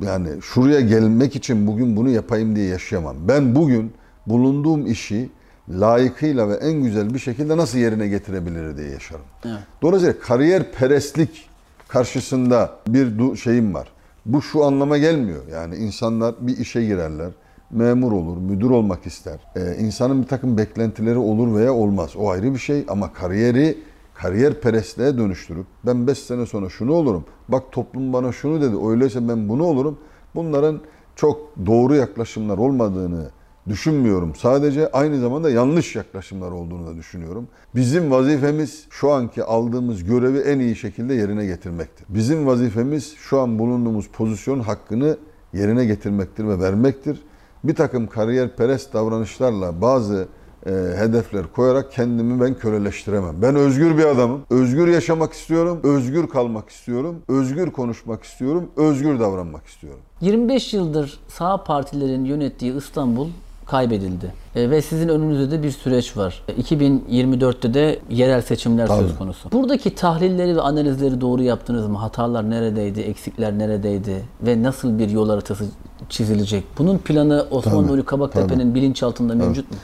[0.06, 3.16] yani şuraya gelmek için bugün bunu yapayım diye yaşayamam.
[3.28, 3.92] Ben bugün
[4.28, 5.30] bulunduğum işi
[5.70, 9.26] layıkıyla ve en güzel bir şekilde nasıl yerine getirebilir diye yaşarım.
[9.46, 9.60] Evet.
[9.82, 11.50] Dolayısıyla kariyer perestlik
[11.88, 13.88] karşısında bir şeyim var.
[14.26, 15.42] Bu şu anlama gelmiyor.
[15.52, 17.32] Yani insanlar bir işe girerler,
[17.72, 19.40] memur olur, müdür olmak ister.
[19.56, 22.16] Ee, insanın bir takım beklentileri olur veya olmaz.
[22.18, 23.78] O ayrı bir şey ama kariyeri
[24.14, 27.26] kariyer perestliğe dönüştürüp ben 5 sene sonra şunu olurum.
[27.50, 28.76] Bak toplum bana şunu dedi.
[28.88, 30.00] Öyleyse ben bunu olurum.
[30.36, 30.82] Bunların
[31.16, 33.30] çok doğru yaklaşımlar olmadığını
[33.70, 34.36] düşünmüyorum.
[34.36, 37.48] Sadece aynı zamanda yanlış yaklaşımlar olduğunu da düşünüyorum.
[37.76, 42.06] Bizim vazifemiz şu anki aldığımız görevi en iyi şekilde yerine getirmektir.
[42.10, 45.18] Bizim vazifemiz şu an bulunduğumuz pozisyon hakkını
[45.54, 47.20] yerine getirmektir ve vermektir.
[47.64, 50.28] Bir takım kariyer perest davranışlarla bazı
[50.66, 53.36] e, hedefler koyarak kendimi ben köleleştiremem.
[53.42, 54.42] Ben özgür bir adamım.
[54.50, 60.00] Özgür yaşamak istiyorum, özgür kalmak istiyorum, özgür konuşmak istiyorum, özgür davranmak istiyorum.
[60.22, 63.28] 25 yıldır sağ partilerin yönettiği İstanbul
[63.68, 64.34] kaybedildi.
[64.56, 66.44] E, ve sizin önünüzde de bir süreç var.
[66.48, 69.18] E, 2024'te de yerel seçimler söz Tabii.
[69.18, 69.52] konusu.
[69.52, 71.98] Buradaki tahlilleri ve analizleri doğru yaptınız mı?
[71.98, 73.02] Hatalar neredeydi?
[73.02, 74.26] Eksikler neredeydi?
[74.42, 75.66] Ve nasıl bir yol haritası
[76.10, 76.64] çizilecek?
[76.78, 79.78] Bunun planı Osman Tabii, Nuri Kabaktepe'nin bilinçaltında mevcut mu?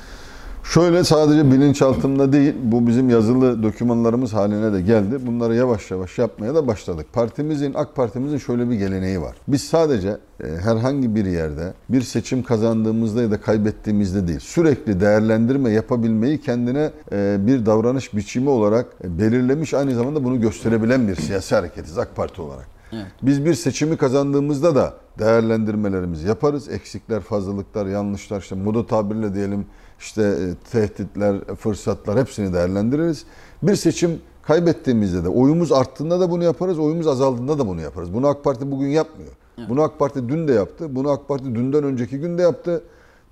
[0.64, 5.28] Şöyle sadece bilinçaltında değil, bu bizim yazılı dokümanlarımız haline de geldi.
[5.28, 7.06] Bunları yavaş yavaş yapmaya da başladık.
[7.14, 9.36] Partimizin, AK Partimizin şöyle bir geleneği var.
[9.48, 15.70] Biz sadece e, herhangi bir yerde bir seçim kazandığımızda ya da kaybettiğimizde değil, sürekli değerlendirme
[15.70, 21.56] yapabilmeyi kendine e, bir davranış biçimi olarak e, belirlemiş, aynı zamanda bunu gösterebilen bir siyasi
[21.56, 22.68] hareketiz AK Parti olarak.
[22.94, 23.06] Evet.
[23.22, 26.70] Biz bir seçimi kazandığımızda da değerlendirmelerimizi yaparız.
[26.70, 29.66] Eksikler, fazlalıklar, yanlışlar, işte moda tabirle diyelim
[30.00, 33.26] işte e, tehditler, fırsatlar hepsini değerlendiririz.
[33.64, 38.14] Bir seçim kaybettiğimizde de oyumuz arttığında da bunu yaparız, oyumuz azaldığında da bunu yaparız.
[38.14, 39.32] Bunu AK Parti bugün yapmıyor.
[39.70, 40.96] Bunu AK Parti dün de yaptı.
[40.96, 42.82] Bunu AK Parti dünden önceki gün de yaptı.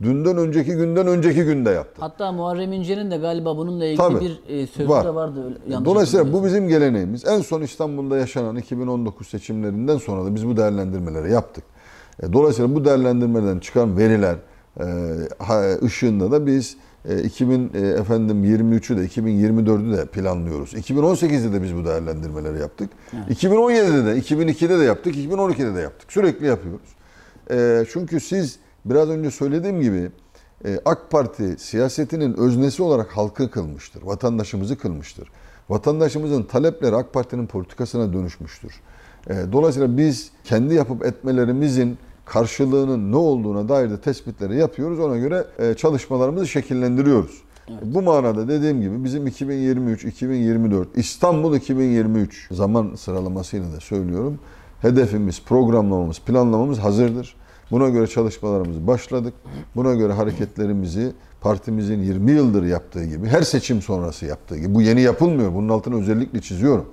[0.01, 1.95] Dünden önceki günden önceki gün de yaptı.
[2.01, 4.19] Hatta Muharrem İnce'nin de galiba bununla ilgili Tabii.
[4.19, 5.05] bir e, sözü Var.
[5.05, 5.43] de vardı.
[5.45, 7.25] öyle- yanlış Dolayısıyla bu bizim geleneğimiz.
[7.25, 11.63] En son İstanbul'da yaşanan 2019 seçimlerinden sonra da biz bu değerlendirmeleri yaptık.
[12.23, 14.35] E, Dolayısıyla bu değerlendirmeden çıkan veriler
[15.83, 16.77] ışığında da biz
[17.09, 20.73] e, 2000 e, efendim 23'ü de 2024'ü de planlıyoruz.
[20.73, 22.89] 2018'de de biz bu değerlendirmeleri yaptık.
[23.29, 26.11] 2017'de de 2002'de de yaptık, 2012'de de yaptık.
[26.11, 26.89] Sürekli yapıyoruz.
[27.51, 30.11] E, çünkü siz biraz önce söylediğim gibi
[30.65, 35.29] e, AK Parti siyasetinin öznesi olarak halkı kılmıştır, vatandaşımızı kılmıştır.
[35.69, 38.81] Vatandaşımızın talepleri AK Parti'nin politikasına dönüşmüştür.
[39.29, 41.97] E, dolayısıyla biz kendi yapıp etmelerimizin
[42.31, 44.99] karşılığının ne olduğuna dair de tespitleri yapıyoruz.
[44.99, 47.41] Ona göre e, çalışmalarımızı şekillendiriyoruz.
[47.83, 54.39] Bu manada dediğim gibi bizim 2023-2024 İstanbul 2023 zaman sıralamasıyla da söylüyorum.
[54.81, 57.35] Hedefimiz, programlamamız, planlamamız hazırdır.
[57.71, 59.33] Buna göre çalışmalarımızı başladık.
[59.75, 61.11] Buna göre hareketlerimizi
[61.41, 65.53] partimizin 20 yıldır yaptığı gibi, her seçim sonrası yaptığı gibi, bu yeni yapılmıyor.
[65.53, 66.85] Bunun altını özellikle çiziyorum.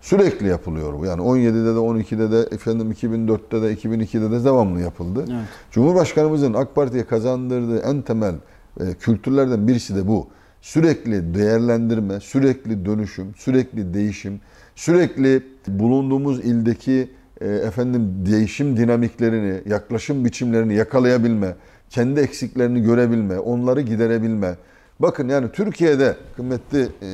[0.00, 1.04] Sürekli yapılıyor bu.
[1.04, 5.24] Yani 17'de de, 12'de de, efendim 2004'te de, 2002'de de devamlı yapıldı.
[5.30, 5.48] Evet.
[5.70, 8.34] Cumhurbaşkanımızın AK Parti'ye kazandırdığı en temel
[8.80, 10.26] e, kültürlerden birisi de bu.
[10.60, 14.40] Sürekli değerlendirme, sürekli dönüşüm, sürekli değişim,
[14.74, 21.54] sürekli bulunduğumuz ildeki e, efendim değişim dinamiklerini, yaklaşım biçimlerini yakalayabilme,
[21.90, 24.54] kendi eksiklerini görebilme, onları giderebilme.
[25.00, 27.08] Bakın yani Türkiye'de kıymetli e,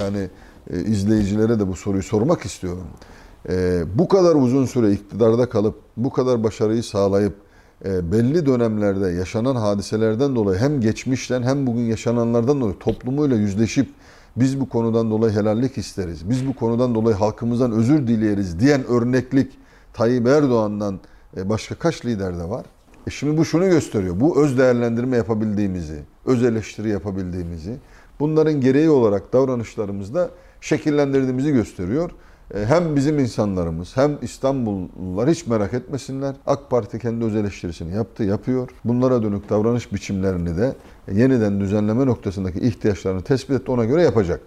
[0.00, 0.28] yani
[0.70, 2.86] e, izleyicilere de bu soruyu sormak istiyorum.
[3.48, 7.34] E, bu kadar uzun süre iktidarda kalıp bu kadar başarıyı sağlayıp
[7.84, 13.88] e, belli dönemlerde yaşanan hadiselerden dolayı hem geçmişten hem bugün yaşananlardan dolayı toplumuyla yüzleşip
[14.36, 16.30] biz bu konudan dolayı helallik isteriz.
[16.30, 19.52] Biz bu konudan dolayı halkımızdan özür dileyeriz diyen örneklik
[19.92, 21.00] Tayyip Erdoğan'dan
[21.36, 22.66] e, başka kaç lider de var?
[23.06, 24.20] E şimdi bu şunu gösteriyor.
[24.20, 27.76] Bu öz değerlendirme yapabildiğimizi, öz eleştiri yapabildiğimizi,
[28.20, 30.30] bunların gereği olarak davranışlarımızda
[30.60, 32.10] şekillendirdiğimizi gösteriyor.
[32.54, 36.34] E, Hem bizim insanlarımız hem İstanbullular hiç merak etmesinler.
[36.46, 38.68] AK Parti kendi öz eleştirisini yaptı, yapıyor.
[38.84, 40.74] Bunlara dönük davranış biçimlerini de
[41.12, 44.40] yeniden düzenleme noktasındaki ihtiyaçlarını tespit etti, ona göre yapacak.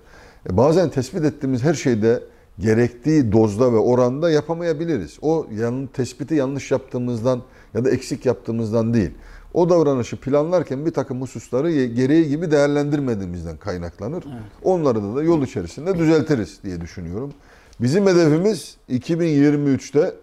[0.49, 2.23] E, Bazen tespit ettiğimiz her şeyde
[2.59, 5.17] gerektiği dozda ve oranda yapamayabiliriz.
[5.21, 7.41] O yan, tespiti yanlış yaptığımızdan
[7.73, 9.11] ya da eksik yaptığımızdan değil.
[9.53, 14.23] O davranışı planlarken bir takım hususları gereği gibi değerlendirmediğimizden kaynaklanır.
[14.63, 17.33] Onları da, da yol içerisinde düzeltiriz diye düşünüyorum.
[17.81, 20.15] Bizim hedefimiz 2023'te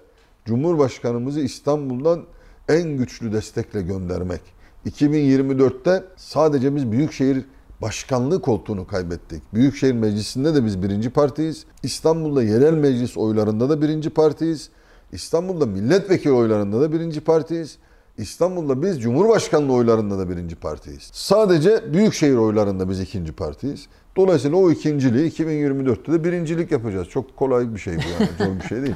[0.44, 2.24] Cumhurbaşkanımızı İstanbul'dan
[2.68, 4.40] en güçlü destekle göndermek.
[4.86, 7.44] 2024'te sadece biz Büyükşehir
[7.82, 9.42] Başkanlığı koltuğunu kaybettik.
[9.54, 11.64] Büyükşehir Meclisi'nde de biz birinci partiyiz.
[11.82, 14.70] İstanbul'da yerel meclis oylarında da birinci partiyiz.
[15.12, 17.78] İstanbul'da milletvekili oylarında da birinci partiyiz.
[18.18, 21.10] İstanbul'da biz Cumhurbaşkanlığı oylarında da birinci partiyiz.
[21.12, 23.86] Sadece Büyükşehir oylarında biz ikinci partiyiz.
[24.16, 27.08] Dolayısıyla o ikinciliği 2024'te de birincilik yapacağız.
[27.08, 28.30] Çok kolay bir şey bu yani.
[28.38, 28.94] Zor bir şey değil.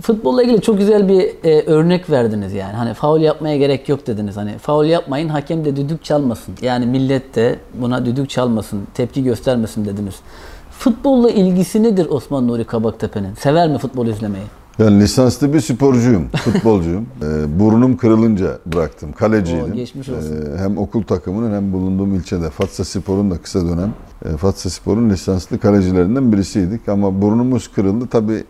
[0.00, 2.72] Futbolla ilgili çok güzel bir e, örnek verdiniz yani.
[2.72, 4.36] Hani faul yapmaya gerek yok dediniz.
[4.36, 6.54] Hani faul yapmayın, hakem de düdük çalmasın.
[6.62, 10.14] Yani millet de buna düdük çalmasın, tepki göstermesin dediniz.
[10.70, 13.34] Futbolla ilgisi nedir Osman Nuri Kabaktepe'nin?
[13.34, 14.44] Sever mi futbol izlemeyi?
[14.78, 17.06] Ben lisanslı bir sporcuyum, futbolcuyum.
[17.22, 19.12] Ee, burnum kırılınca bıraktım.
[19.12, 19.72] Kaleciydim.
[19.72, 20.32] Oo, geçmiş olsun.
[20.36, 22.50] Ee, hem okul takımının hem bulunduğum ilçede.
[22.50, 23.94] Fatsa Spor'un da kısa dönem.
[24.24, 26.88] e, Fatsa Spor'un lisanslı kalecilerinden birisiydik.
[26.88, 28.06] Ama burnumuz kırıldı.
[28.10, 28.44] Tabii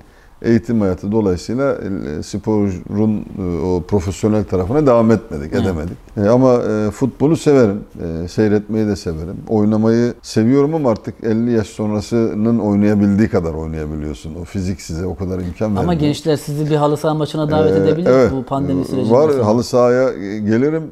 [0.45, 1.73] eğitim hayatı dolayısıyla
[2.19, 5.63] e, sporun e, o profesyonel tarafına devam etmedik, Evet.
[5.65, 5.97] edemedik.
[6.17, 7.81] E, ama e, futbolu severim.
[8.25, 9.37] E, seyretmeyi de severim.
[9.49, 14.35] Oynamayı seviyorum ama artık 50 yaş sonrasının oynayabildiği kadar oynayabiliyorsun.
[14.43, 15.83] O fizik size o kadar imkan vermiyor.
[15.83, 18.33] Ama gençler sizi bir halı saha maçına davet Ee, edebilir evet.
[18.33, 19.15] bu pandemi sürecinde.
[19.15, 19.47] Var sonra.
[19.47, 20.83] halı sahaya gelirim,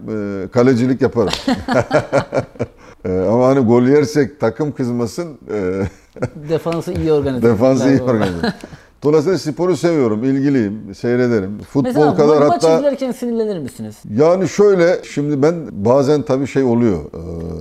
[0.53, 1.33] kalecilik yaparım.
[3.33, 5.29] Ama hani gol yersek takım kızmasın,
[6.49, 7.43] Defansı iyi organize.
[7.49, 8.53] defansı iyi organize.
[9.05, 11.59] Dolayısıyla sporu seviyorum, ilgiliyim, seyrederim.
[11.59, 13.97] Futbol Mesela kadar hatta izlerken sinirlenir misiniz?
[14.17, 16.99] yani şöyle şimdi ben bazen tabii şey oluyor.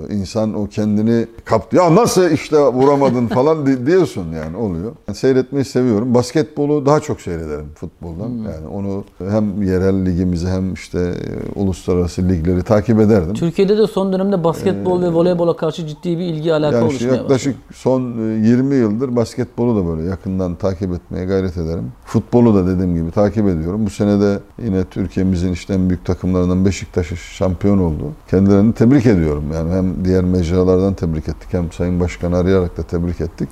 [0.09, 1.75] e, insan o kendini kaptı.
[1.77, 4.91] Ya nasıl işte vuramadın falan di- diyorsun yani oluyor.
[5.07, 6.13] Ben seyretmeyi seviyorum.
[6.13, 8.29] Basketbolu daha çok seyrederim futboldan.
[8.29, 13.33] Yani onu hem yerel ligimizi hem işte e, uluslararası ligleri takip ederdim.
[13.33, 17.15] Türkiye'de de son dönemde basketbol ve voleybola karşı ciddi bir ilgi alaka Ee, Yani oluşmaya
[17.15, 18.01] yaklaşık son
[18.43, 21.91] e, 20 yıldır basketbolu da böyle yakından takip etmeye gayret ederim.
[22.05, 23.85] Futbolu da dediğim gibi takip ediyorum.
[23.85, 27.07] Bu sene de yine Türkiye'mizin işte en büyük takımlarından Beşiktaş
[27.37, 28.03] şampiyon oldu.
[28.29, 29.43] Kendilerini tebrik ediyorum.
[29.53, 33.49] Yani hem diğer mecralardan tebrik ettik hem Sayın Başkan'ı arayarak da tebrik ettik.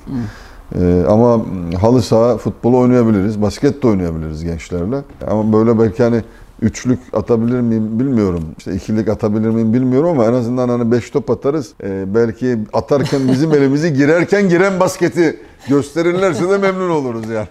[0.78, 1.40] Ee, ama
[1.80, 5.02] halı saha futbolu oynayabiliriz, basket de oynayabiliriz gençlerle.
[5.30, 6.22] Ama böyle belki hani
[6.62, 8.44] üçlük atabilir miyim bilmiyorum.
[8.58, 11.72] İşte ikilik atabilir miyim bilmiyorum ama en azından hani beş top atarız.
[11.82, 15.36] Ee, belki atarken bizim elimizi girerken giren basketi
[15.68, 17.48] gösterirlerse de memnun oluruz yani.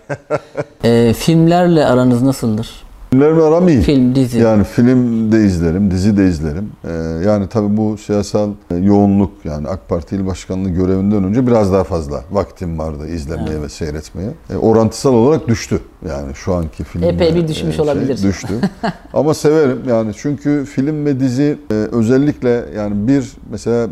[0.84, 2.89] Ee, filmlerle aranız nasıldır?
[3.10, 3.82] Filmlerin aram iyi.
[3.82, 4.40] Film, dizi.
[4.40, 6.72] Yani film de izlerim, dizi de izlerim.
[6.84, 6.92] Ee,
[7.26, 11.84] yani tabii bu siyasal e, yoğunluk yani AK Parti il başkanlığı görevinden önce biraz daha
[11.84, 14.32] fazla vaktim vardı izlemeye ve seyretmeye.
[14.54, 15.80] E, orantısal olarak düştü.
[16.10, 18.24] Yani şu anki film Epey bir düşmüş olabilir.
[18.24, 18.54] düştü.
[19.14, 23.88] Ama severim yani çünkü film ve dizi e, özellikle yani bir mesela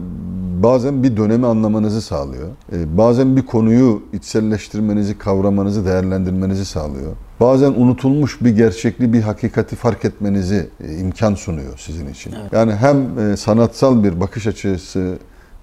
[0.63, 2.47] bazen bir dönemi anlamanızı sağlıyor.
[2.74, 7.11] E, bazen bir konuyu içselleştirmenizi, kavramanızı, değerlendirmenizi sağlıyor.
[7.39, 12.35] Bazen unutulmuş bir gerçekliği, bir hakikati fark etmenizi e, imkan sunuyor sizin için.
[12.51, 15.17] Yani hem e, sanatsal bir bakış açısı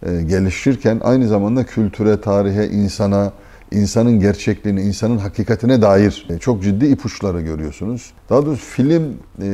[0.07, 3.33] e, gelişirken aynı zamanda kültüre, tarihe, insana,
[3.73, 8.13] insanın gerçekliğini, insanın hakikatine dair e, çok ciddi ipuçları görüyorsunuz.
[8.31, 9.49] Daha doğrusu film e,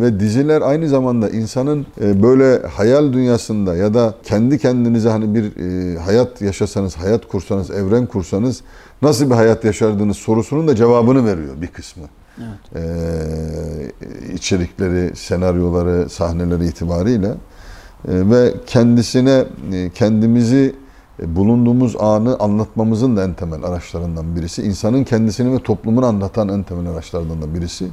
[0.00, 5.52] ve diziler aynı zamanda insanın e, böyle hayal dünyasında ya da kendi kendinize hani bir
[5.96, 8.60] hayat yaşasanız, hayat kursanız, evren kursanız
[9.02, 12.04] nasıl bir hayat yaşardınız sorusunun da cevabını veriyor bir kısmı.
[12.38, 13.94] Evet.
[14.34, 17.34] İçerikleri, senaryoları, sahneleri itibariyle.
[18.08, 19.44] Ve kendisine
[19.94, 20.74] kendimizi
[21.26, 24.62] bulunduğumuz anı anlatmamızın da en temel araçlarından birisi.
[24.62, 27.88] İnsanın kendisini ve toplumunu anlatan en temel araçlardan da birisi.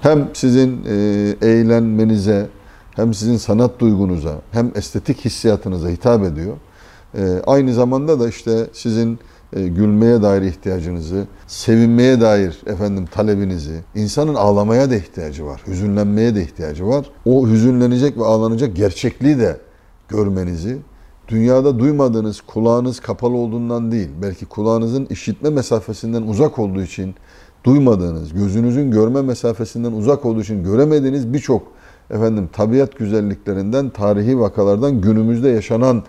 [0.00, 0.94] Hem sizin e,
[1.42, 2.48] eğlenmenize,
[2.90, 6.56] hem sizin sanat duygunuza, hem estetik hissiyatınıza hitap ediyor.
[7.14, 9.18] E, aynı zamanda da işte sizin
[9.52, 16.42] e, gülmeye dair ihtiyacınızı, sevinmeye dair efendim talebinizi, insanın ağlamaya da ihtiyacı var, hüzünlenmeye de
[16.42, 17.10] ihtiyacı var.
[17.24, 19.56] O hüzünlenecek ve ağlanacak gerçekliği de
[20.08, 20.78] görmenizi,
[21.28, 27.14] dünyada duymadığınız, kulağınız kapalı olduğundan değil, belki kulağınızın işitme mesafesinden uzak olduğu için
[27.64, 31.62] duymadığınız, gözünüzün görme mesafesinden uzak olduğu için göremediğiniz birçok
[32.10, 36.02] efendim tabiat güzelliklerinden, tarihi vakalardan günümüzde yaşanan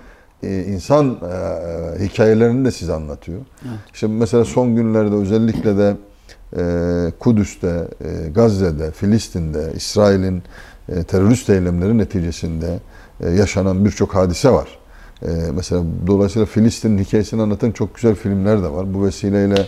[0.44, 3.40] e, insan e, hikayelerini de size anlatıyor.
[3.62, 3.80] Evet.
[3.94, 5.98] İşte mesela son günlerde özellikle de
[6.58, 10.44] e, Kudüs'te, e, Gazze'de, Filistin'de, İsrail'in
[10.90, 12.80] e, terörist eylemleri neticesinde
[13.22, 14.85] e, yaşanan birçok hadise var.
[15.28, 18.94] E, mesela dolayısıyla Filistin'in hikayesini anlatan çok güzel filmler de var.
[18.94, 19.68] Bu vesileyle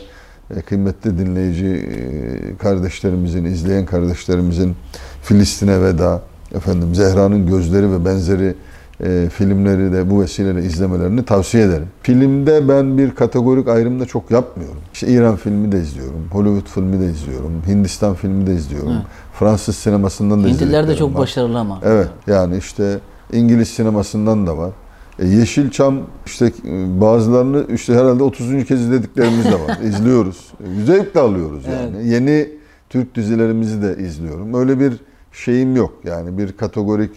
[0.55, 4.75] e, kıymetli dinleyici e, kardeşlerimizin, izleyen kardeşlerimizin
[5.21, 6.21] Filistin'e veda,
[6.55, 8.55] efendim Zehra'nın gözleri ve benzeri
[9.03, 11.87] e, filmleri de bu vesileyle izlemelerini tavsiye ederim.
[12.03, 14.77] Filmde ben bir kategorik ayrım da çok yapmıyorum.
[14.93, 19.01] İşte İran filmi de izliyorum, Hollywood filmi de izliyorum, Hindistan filmi de izliyorum, Evet.
[19.33, 21.19] Fransız sinemasından da Hintliler de çok var.
[21.19, 21.79] başarılı ama.
[21.83, 22.99] Evet yani işte
[23.33, 24.71] İngiliz sinemasından da var.
[25.19, 28.65] E, Yeşilçam işte e, bazılarını işte herhalde 30.
[28.65, 29.77] kez izlediklerimiz de var.
[29.83, 30.53] İzliyoruz.
[30.63, 32.09] E, Zevkle alıyoruz yani.
[32.09, 32.49] Yeni
[32.89, 34.53] Türk dizilerimizi de izliyorum.
[34.53, 34.93] Öyle bir
[35.31, 35.93] şeyim yok.
[36.03, 37.11] Yani bir kategorik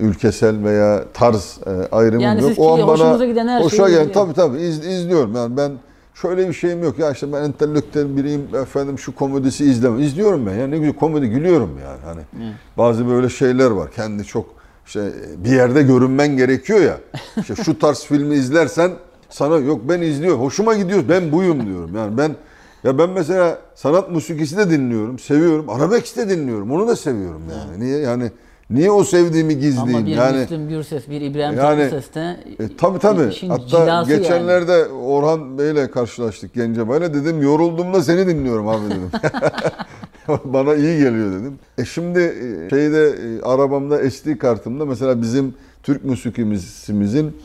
[0.00, 2.48] ülkesel veya tarz e, ayrımım Yani yok.
[2.48, 5.34] siz ki hoşunuza giden her hoşa gelen tabii tabii iz, izliyorum.
[5.36, 5.72] Yani ben
[6.14, 6.98] şöyle bir şeyim yok.
[6.98, 10.02] Ya işte ben entelektüel biriyim efendim şu komedisi izleme.
[10.02, 10.54] İzliyorum ben.
[10.54, 12.00] Yani ne güzel komedi gülüyorum yani.
[12.04, 12.54] Hani Evet.
[12.78, 13.90] bazı böyle şeyler var.
[13.90, 14.46] Kendi çok
[14.86, 15.12] işte
[15.44, 16.98] bir yerde görünmen gerekiyor ya.
[17.40, 18.90] İşte şu tarz filmi izlersen
[19.30, 20.40] sana yok ben izliyorum.
[20.40, 21.04] Hoşuma gidiyor.
[21.08, 21.96] Ben buyum diyorum.
[21.96, 22.36] Yani ben
[22.84, 25.18] ya ben mesela sanat musikisi de dinliyorum.
[25.18, 25.70] Seviyorum.
[25.70, 26.72] Arabesk de dinliyorum.
[26.72, 27.84] Onu da seviyorum yani.
[27.84, 28.30] Niye yani
[28.70, 29.96] niye o sevdiğimi gizleyeyim?
[29.96, 33.48] Ama bir yani Müslüm Gürses, bir İbrahim Yani, Tatlıses de e, tabii tabii.
[33.48, 34.22] Hatta cilası yani.
[34.22, 37.14] geçenlerde Orhan Bey'le karşılaştık Gencebay'la.
[37.14, 39.10] Dedim yorulduğumda seni dinliyorum abi dedim.
[40.44, 41.58] Bana iyi geliyor dedim.
[41.78, 47.36] E şimdi e, şeyde e, arabamda SD kartımda mesela bizim Türk müziğimizin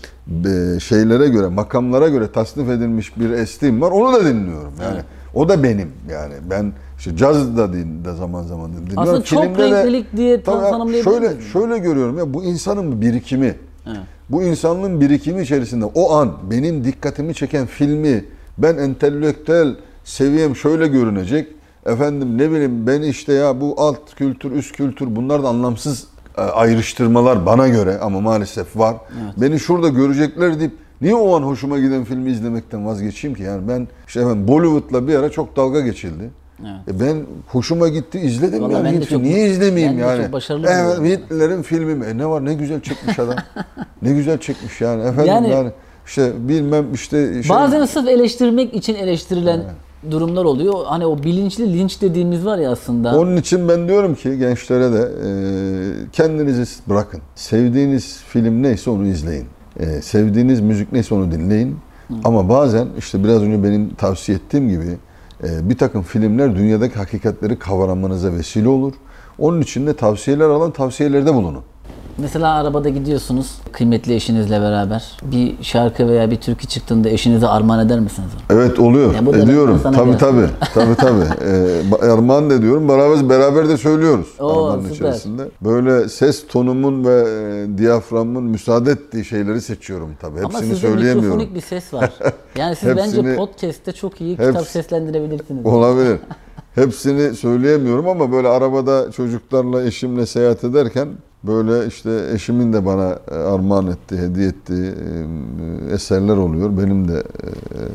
[0.76, 3.92] e, şeylere göre, makamlara göre tasnif edilmiş bir SD'm var.
[3.92, 4.74] Onu da dinliyorum.
[4.82, 5.06] Yani Evet.
[5.34, 6.34] o da benim yani.
[6.50, 9.00] Ben işte caz da, din, de zaman zaman dinliyorum.
[9.00, 11.52] Aslında çok Filmde de- renklilik diye tan- ya, tanımlayabilir şöyle miyiz?
[11.54, 13.56] şöyle görüyorum ya bu insanın birikimi.
[13.88, 13.98] Evet.
[14.30, 18.26] Bu insanlığın birikimi içerisinde o an benim dikkatimi çeken filmi
[18.58, 21.48] ben entelektüel seviyem şöyle görünecek.
[21.86, 26.08] Efendim ne bileyim ben işte ya bu alt kültür, üst kültür bunlar da anlamsız
[26.38, 28.96] e, ayrıştırmalar bana göre ama maalesef var.
[29.24, 29.34] Evet.
[29.38, 33.44] Beni şurada görecekler deyip niye o an hoşuma giden filmi izlemekten vazgeçeyim ki?
[33.44, 36.30] Yani ben işte efendim Bollywood'la bir ara çok dalga geçildi.
[36.62, 36.96] Evet.
[36.96, 37.18] E ben
[37.48, 39.00] hoşuma gitti izledim Vallahi yani.
[39.00, 40.28] ben çok- Niye izlemeyeyim ben yani?
[40.66, 41.00] Evet.
[41.00, 42.06] Hintlilerin filmi mi?
[42.06, 43.36] E ne var ne güzel çekmiş adam.
[44.02, 45.02] ne güzel çekmiş yani.
[45.02, 45.72] Efendim yani, Yani-
[46.06, 49.64] işte bilmem işte şey, Bazen sırf eleştirmek için eleştirilen
[50.12, 50.74] durumlar oluyor.
[50.86, 53.20] Hani o bilinçli linç dediğimiz var ya aslında.
[53.20, 55.30] Onun için ben diyorum ki gençlere de e,
[56.12, 57.22] kendinizi bırakın.
[57.36, 59.46] Sevdiğiniz film neyse onu izleyin.
[59.80, 61.78] E, sevdiğiniz müzik neyse onu dinleyin.
[62.24, 64.98] Ama bazen işte biraz önce benim tavsiye ettiğim gibi
[65.44, 68.94] e, bir takım filmler dünyadaki hakikatleri kavramanıza vesile olur.
[69.40, 71.64] Onun için de tavsiyeler alan tavsiyelerde bulunun.
[72.22, 75.18] Mesela arabada gidiyorsunuz kıymetli eşinizle beraber.
[75.24, 78.30] Bir şarkı veya bir türkü çıktığında eşinize armağan eder misiniz?
[78.50, 79.14] Evet oluyor.
[79.16, 79.80] Ya bu da Ediyorum.
[79.84, 80.48] Tabii tabii.
[80.74, 81.26] Tabii tabii.
[82.02, 82.90] Ee, armağan da ediyorum.
[82.90, 84.28] Beraber beraber de söylüyoruz.
[84.40, 84.96] Oo, armağanın süper.
[84.96, 85.48] içerisinde.
[85.62, 90.40] Böyle ses tonumun ve e, diyaframın müsaade ettiği şeyleri seçiyorum tabii.
[90.40, 91.24] Ama Hepsini sizde söyleyemiyorum.
[91.38, 92.12] mikrofonik bir ses var.
[92.58, 95.66] Yani siz bence Hepsini- podcast'te çok iyi kitap Hepsi- seslendirebilirsiniz.
[95.66, 96.18] Olabilir.
[96.76, 101.08] Hepsini söyleyemiyorum ama böyle arabada çocuklarla, eşimle seyahat ederken
[101.44, 106.78] böyle işte eşimin de bana e, armağan ettiği, hediye ettiği e, eserler oluyor.
[106.78, 107.24] Benim de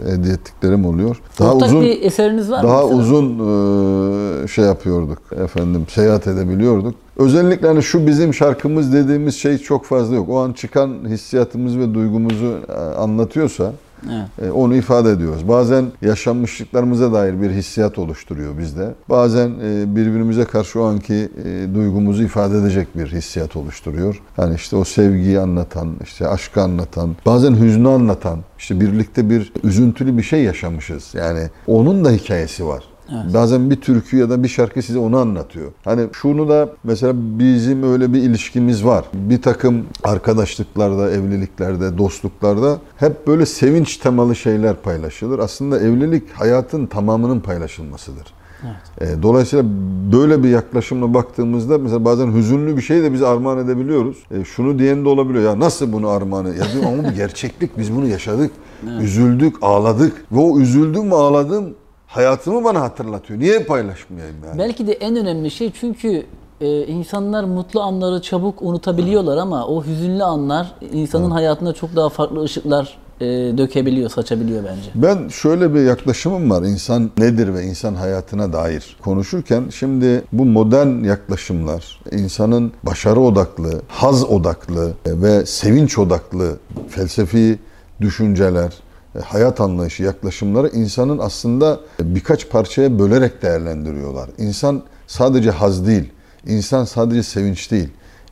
[0.09, 1.21] e, hediye ettiklerim oluyor.
[1.39, 2.91] Daha Ortak uzun bir eseriniz var daha mı?
[2.91, 6.95] Daha uzun şey yapıyorduk efendim, seyahat edebiliyorduk.
[7.17, 10.29] Özellikle hani şu bizim şarkımız dediğimiz şey çok fazla yok.
[10.29, 12.59] O an çıkan hissiyatımız ve duygumuzu
[12.99, 13.73] anlatıyorsa
[14.05, 14.49] Evet.
[14.49, 15.49] E, onu ifade ediyoruz.
[15.49, 18.95] Bazen yaşanmışlıklarımıza dair bir hissiyat oluşturuyor bizde.
[19.09, 24.23] Bazen e, birbirimize karşı o anki e, duygumuzu ifade edecek bir hissiyat oluşturuyor.
[24.39, 30.17] Yani işte o sevgiyi anlatan, işte aşkı anlatan, bazen hüznü anlatan, işte birlikte bir üzüntülü
[30.17, 31.15] bir şey yaşamışız.
[31.15, 32.85] Yani onun da hikayesi var.
[33.13, 33.35] Evet.
[33.35, 35.73] Bazen bir türkü ya da bir şarkı size onu anlatıyor.
[35.85, 39.05] Hani şunu da mesela bizim öyle bir ilişkimiz var.
[39.15, 45.39] Bir takım arkadaşlıklarda, evliliklerde, dostluklarda hep böyle sevinç temalı şeyler paylaşılır.
[45.39, 48.37] Aslında evlilik hayatın tamamının paylaşılmasıdır.
[48.65, 49.11] Evet.
[49.19, 49.65] E, dolayısıyla
[50.13, 54.17] böyle bir yaklaşımla baktığımızda mesela bazen hüzünlü bir şey de biz armağan edebiliyoruz.
[54.31, 55.45] E, şunu diyen de olabiliyor.
[55.45, 57.79] Ya nasıl bunu armağan Ya diyorum ama bu gerçeklik.
[57.79, 58.51] Biz bunu yaşadık.
[58.91, 59.03] Evet.
[59.03, 60.25] Üzüldük, ağladık.
[60.33, 61.75] Ve o üzüldüm, ağladım
[62.07, 63.41] hayatımı bana hatırlatıyor.
[63.41, 64.59] Niye paylaşmayayım yani?
[64.59, 66.27] Belki de en önemli şey çünkü
[66.61, 71.35] e, insanlar mutlu anları çabuk unutabiliyorlar ama o hüzünlü anlar insanın evet.
[71.35, 73.27] hayatında çok daha farklı ışıklar e,
[73.59, 74.91] dökebiliyor, saçabiliyor bence.
[74.95, 76.63] Ben şöyle bir yaklaşımım var.
[76.63, 84.25] İnsan nedir ve insan hayatına dair konuşurken şimdi bu modern yaklaşımlar insanın başarı odaklı, haz
[84.25, 86.57] odaklı ve sevinç odaklı
[86.89, 87.59] felsefi
[88.01, 88.86] düşünceler, e,
[89.25, 94.31] hayat anlayışı, yaklaşımları insanın aslında birkaç parçaya bölerek değerlendiriyorlar.
[94.39, 96.13] İnsan sadece haz değil,
[96.47, 97.89] insan sadece sevinç değil.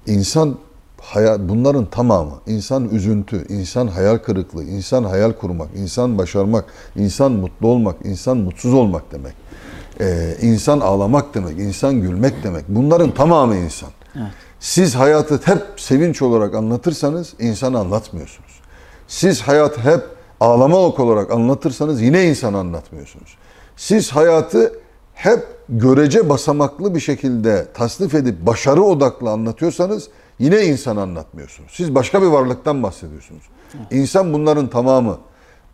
[0.07, 0.59] İnsan
[1.01, 2.41] hayal, bunların tamamı.
[2.47, 6.65] İnsan üzüntü, insan hayal kırıklığı, insan hayal kurmak, insan başarmak,
[6.97, 9.35] insan mutlu olmak, insan mutsuz olmak demek.
[10.01, 12.65] Ee, insan ağlamak demek, insan gülmek demek.
[12.69, 13.89] Bunların tamamı insan.
[14.17, 14.27] Evet.
[14.61, 18.61] Siz hayatı hep sevinç olarak anlatırsanız insan anlatmıyorsunuz.
[19.09, 20.01] Siz hayat hep
[20.41, 23.37] ağlamalık olarak anlatırsanız yine insan anlatmıyorsunuz.
[23.77, 24.73] Siz hayatı
[25.15, 30.09] hep görece basamaklı bir şekilde tasnif edip başarı odaklı anlatıyorsanız
[30.39, 31.73] yine insan anlatmıyorsunuz.
[31.75, 33.43] Siz başka bir varlıktan bahsediyorsunuz.
[33.91, 35.19] İnsan bunların tamamı.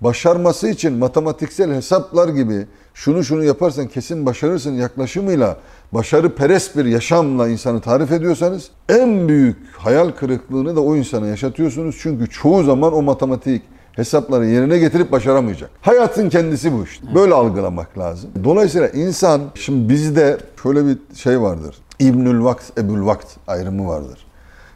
[0.01, 5.57] Başarması için matematiksel hesaplar gibi şunu şunu yaparsan kesin başarırsın yaklaşımıyla
[5.93, 11.97] başarı perest bir yaşamla insanı tarif ediyorsanız en büyük hayal kırıklığını da o insana yaşatıyorsunuz.
[12.03, 13.63] Çünkü çoğu zaman o matematik
[14.01, 15.71] hesapları yerine getirip başaramayacak.
[15.81, 17.15] Hayatın kendisi bu işte.
[17.15, 18.31] Böyle algılamak lazım.
[18.45, 21.77] Dolayısıyla insan, şimdi bizde şöyle bir şey vardır.
[21.99, 24.27] İbnül Vakt, Ebul Vakt ayrımı vardır.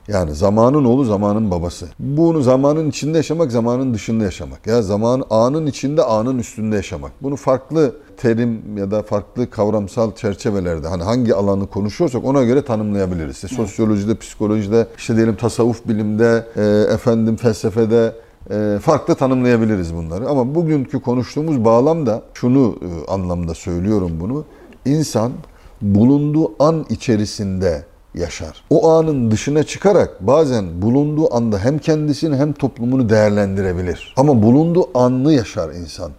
[0.08, 1.86] Yani zamanın oğlu zamanın babası.
[1.98, 4.66] Bunu zamanın içinde yaşamak, zamanın dışında yaşamak.
[4.66, 7.12] Ya zaman anın içinde, anın üstünde yaşamak.
[7.22, 13.34] Bunu farklı terim ya da farklı kavramsal çerçevelerde hani hangi alanı konuşuyorsak ona göre tanımlayabiliriz.
[13.34, 18.12] İşte sosyolojide, psikolojide, işte diyelim tasavvuf bilimde, e, efendim felsefede,
[18.80, 20.28] farklı tanımlayabiliriz bunları.
[20.28, 24.44] Ama bugünkü konuştuğumuz bağlamda şunu e, anlamda söylüyorum bunu.
[24.84, 25.32] İnsan
[25.82, 27.84] bulunduğu an içerisinde
[28.14, 28.64] yaşar.
[28.70, 34.14] O anın dışına çıkarak bazen bulunduğu anda hem kendisini hem toplumunu değerlendirebilir.
[34.16, 36.10] Ama bulunduğu anını yaşar insan.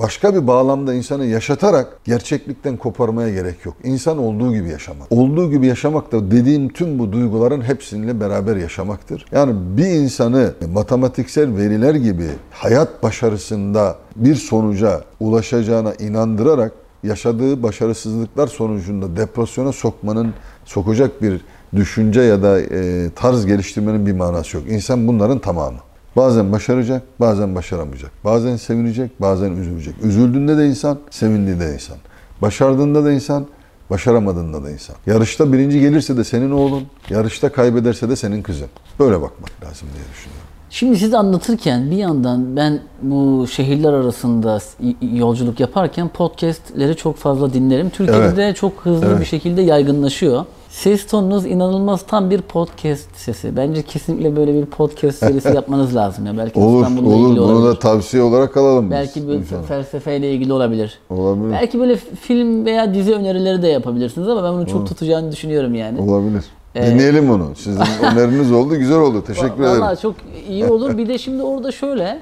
[0.00, 3.74] Başka bir bağlamda insanı yaşatarak gerçeklikten koparmaya gerek yok.
[3.84, 5.12] İnsan olduğu gibi yaşamak.
[5.12, 9.26] Olduğu gibi yaşamak da dediğim tüm bu duyguların hepsiyle beraber yaşamaktır.
[9.32, 16.72] Yani bir insanı matematiksel veriler gibi hayat başarısında bir sonuca ulaşacağına inandırarak
[17.02, 21.40] yaşadığı başarısızlıklar sonucunda depresyona sokmanın sokacak bir
[21.76, 24.66] düşünce ya da e, tarz geliştirmenin bir manası yok.
[24.68, 25.78] İnsan bunların tamamı.
[26.16, 28.10] Bazen başaracak, bazen başaramayacak.
[28.24, 29.94] Bazen sevinecek, bazen üzülecek.
[30.02, 31.96] Üzüldüğünde de insan, sevindiğinde de insan.
[32.42, 33.46] Başardığında da insan,
[33.90, 34.96] başaramadığında da insan.
[35.06, 38.68] Yarışta birinci gelirse de senin oğlun, yarışta kaybederse de senin kızın.
[38.98, 40.46] Böyle bakmak lazım diye düşünüyorum.
[40.70, 44.58] Şimdi siz anlatırken bir yandan ben bu şehirler arasında
[45.02, 47.90] yolculuk yaparken podcastleri çok fazla dinlerim.
[47.90, 48.56] Türkiye'de evet.
[48.56, 49.20] çok hızlı evet.
[49.20, 50.44] bir şekilde yaygınlaşıyor.
[50.70, 53.56] Ses tonunuz inanılmaz tam bir podcast sesi.
[53.56, 56.38] Bence kesinlikle böyle bir podcast serisi yapmanız lazım ya.
[56.38, 57.26] Belki olur, İstanbul'la olur.
[57.28, 57.58] ilgili olabilir.
[57.62, 59.62] Bunu da tavsiye olarak alalım Belki inşallah.
[59.62, 60.98] felsefeyle ilgili olabilir.
[61.10, 61.52] Olabilir.
[61.52, 64.86] Belki böyle film veya dizi önerileri de yapabilirsiniz ama ben bunu çok olur.
[64.86, 66.00] tutacağını düşünüyorum yani.
[66.00, 66.44] Olabilir.
[66.74, 67.50] Ee, Dinleyelim onu.
[67.56, 67.80] Sizin
[68.12, 69.24] öneriniz oldu, güzel oldu.
[69.26, 69.80] Teşekkür ederim.
[69.80, 70.14] Valla çok
[70.48, 70.98] iyi olur.
[70.98, 72.18] Bir de şimdi orada şöyle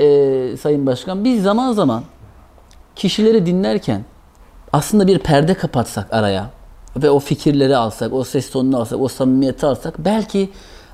[0.00, 2.02] e, Sayın Başkan, biz zaman zaman
[2.96, 4.04] kişileri dinlerken
[4.72, 6.50] aslında bir perde kapatsak araya
[7.02, 10.48] ve o fikirleri alsak, o ses tonunu alsak, o samimiyeti alsak belki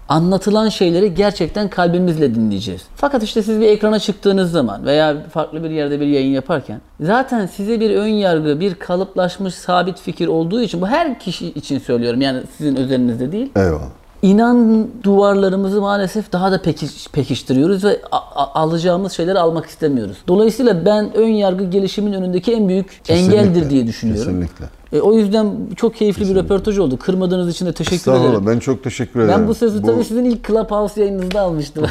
[0.08, 2.82] anlatılan şeyleri gerçekten kalbimizle dinleyeceğiz.
[2.96, 7.46] Fakat işte siz bir ekrana çıktığınız zaman veya farklı bir yerde bir yayın yaparken zaten
[7.46, 12.20] size bir ön yargı, bir kalıplaşmış sabit fikir olduğu için bu her kişi için söylüyorum.
[12.20, 13.50] Yani sizin özelinizde değil.
[13.56, 13.88] Eyvallah.
[14.22, 18.00] İnan duvarlarımızı maalesef daha da pekiş, pekiştiriyoruz ve
[18.34, 20.16] alacağımız şeyleri almak istemiyoruz.
[20.28, 24.24] Dolayısıyla ben ön yargı gelişimin önündeki en büyük Kesinlikle, engeldir diye düşünüyorum.
[24.24, 24.81] Kesinlikle.
[24.92, 26.98] E, o yüzden çok keyifli bir röportaj oldu.
[26.98, 28.26] Kırmadığınız için de teşekkür ederim.
[28.26, 28.52] Estağfurullah.
[28.52, 29.40] Ben çok teşekkür ederim.
[29.40, 31.86] Ben bu sözü tabii sizin ilk Clubhouse yayınınızda almıştım.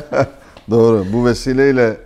[0.70, 1.04] Doğru.
[1.12, 1.96] Bu vesileyle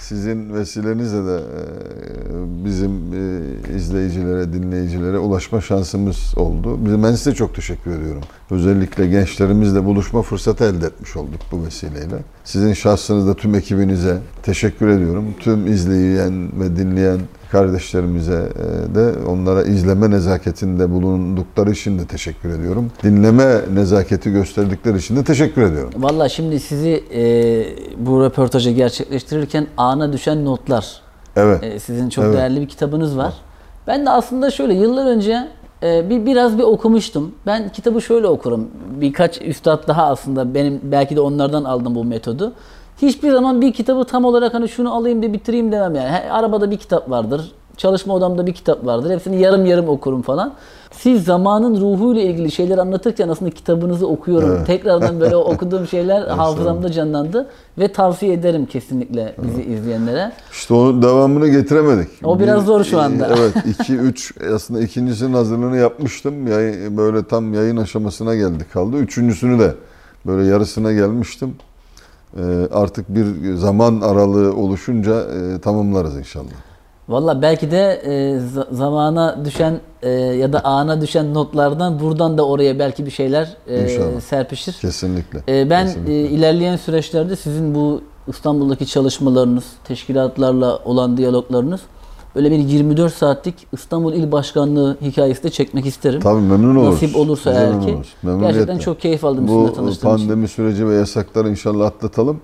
[0.00, 6.78] sizin vesilenizle de e, bizim e, izleyicilere, dinleyicilere ulaşma şansımız oldu.
[7.02, 8.22] Ben size çok teşekkür ediyorum.
[8.50, 12.16] Özellikle gençlerimizle buluşma fırsatı elde etmiş olduk bu vesileyle.
[12.44, 15.34] Sizin şahsınızda tüm ekibinize teşekkür ediyorum.
[15.40, 17.20] Tüm izleyen ve dinleyen
[17.50, 22.90] kardeşlerimize e, de onlara izleme nezaketinde bulundukları için de teşekkür ediyorum.
[23.02, 25.90] Dinleme nezaketi gösterdikleri için de teşekkür ediyorum.
[25.96, 27.22] Valla şimdi sizi e,
[28.06, 31.00] bu röportajı gerçekleştirirken ana düşen notlar.
[31.36, 31.62] Evet.
[31.64, 32.36] E, sizin çok Evet.
[32.36, 33.34] değerli bir kitabınız var.
[33.86, 35.48] Ben de aslında şöyle yıllar önce
[35.82, 37.34] e, bir biraz bir okumuştum.
[37.46, 38.68] Ben kitabı şöyle okurum.
[39.00, 42.52] Birkaç üstad daha aslında benim belki de onlardan aldım bu metodu.
[43.02, 46.08] Hiçbir zaman bir kitabı tam olarak hani şunu alayım da bitireyim demem yani.
[46.08, 47.52] He- Arabada bir kitap vardır.
[47.76, 49.10] Çalışma odamda bir kitap vardır.
[49.10, 50.54] Hepsini yarım yarım okurum falan.
[50.90, 54.64] Siz zamanın ruhuyla ilgili şeyler anlatırken aslında kitabınızı okuyorum.
[54.64, 57.46] Tekrardan böyle okuduğum şeyler hafızamda canlandı
[57.78, 60.32] ve tavsiye ederim kesinlikle bizi izleyenlere.
[60.52, 62.08] İşte onun devamını getiremedik.
[62.24, 63.28] O biraz zor şu anda.
[63.38, 66.46] Evet 2 3 aslında ikincisinin hazırlığını yapmıştım.
[66.46, 68.96] Yay, böyle tam yayın aşamasına geldik kaldı.
[68.96, 69.74] Üçüncüsünü de
[70.26, 71.54] böyle yarısına gelmiştim.
[72.36, 76.50] Ee, artık bir zaman aralığı oluşunca e, tamamlarız inşallah.
[77.08, 82.46] Valla belki de e, za- zamana düşen e, ya da ana düşen notlardan buradan da
[82.46, 84.20] oraya belki bir şeyler e, İnşallah.
[84.20, 84.72] serpişir.
[84.80, 85.38] Kesinlikle.
[85.48, 86.12] E, ben Kesinlikle.
[86.14, 91.80] e, ilerleyen süreçlerde sizin bu İstanbul'daki çalışmalarınız, teşkilatlarla olan diyaloglarınız
[92.36, 96.20] böyle bir 24 saatlik İstanbul İl Başkanlığı hikayesi de çekmek isterim.
[96.20, 97.02] Tabii memnun oluruz.
[97.02, 97.98] Nasip olursa Güzel eğer ki.
[98.40, 100.26] Gerçekten çok keyif aldım Bu sizinle tanıştığım için.
[100.28, 102.40] pandemi süreci ve yasakları inşallah atlatalım.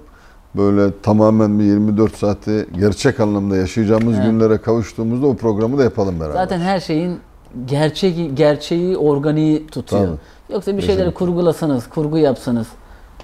[0.57, 4.27] Böyle tamamen bir 24 saati gerçek anlamda yaşayacağımız Evet.
[4.27, 6.35] günlere kavuştuğumuzda o programı da yapalım beraber.
[6.35, 7.19] Zaten her şeyin
[7.67, 10.07] gerçeği, gerçeği organiği tutuyor.
[10.07, 10.53] Tabii.
[10.53, 12.67] Yoksa bir şeyleri kurgulasanız, kurgu yapsanız,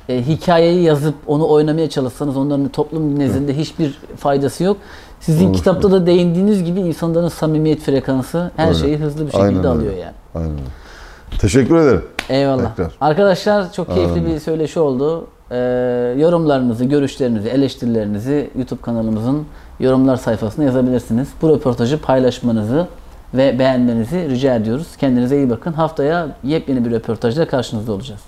[0.08, 4.76] e, hikayeyi yazıp onu oynamaya çalışsanız onların toplum nezdinde hiçbir faydası yok.
[5.20, 5.54] Sizin Olur.
[5.56, 8.78] kitapta da değindiğiniz gibi insanların samimiyet frekansı her Öyle.
[8.78, 9.68] şeyi hızlı bir şekilde Aynen öyle.
[9.68, 10.12] alıyor yani.
[10.34, 10.58] Aynen.
[11.40, 12.02] Teşekkür ederim.
[12.28, 12.76] Eyvallah.
[12.76, 12.92] Tekrar.
[13.00, 14.26] Arkadaşlar çok keyifli Amin.
[14.34, 15.26] bir söyleşi oldu.
[15.50, 15.56] Ee,
[16.18, 19.44] yorumlarınızı, görüşlerinizi, eleştirilerinizi YouTube kanalımızın
[19.80, 21.28] yorumlar sayfasına yazabilirsiniz.
[21.42, 22.86] Bu röportajı paylaşmanızı
[23.34, 24.86] ve beğenmenizi rica ediyoruz.
[25.00, 25.72] Kendinize iyi bakın.
[25.72, 28.20] Haftaya yepyeni bir röportajla karşınızda olacağız.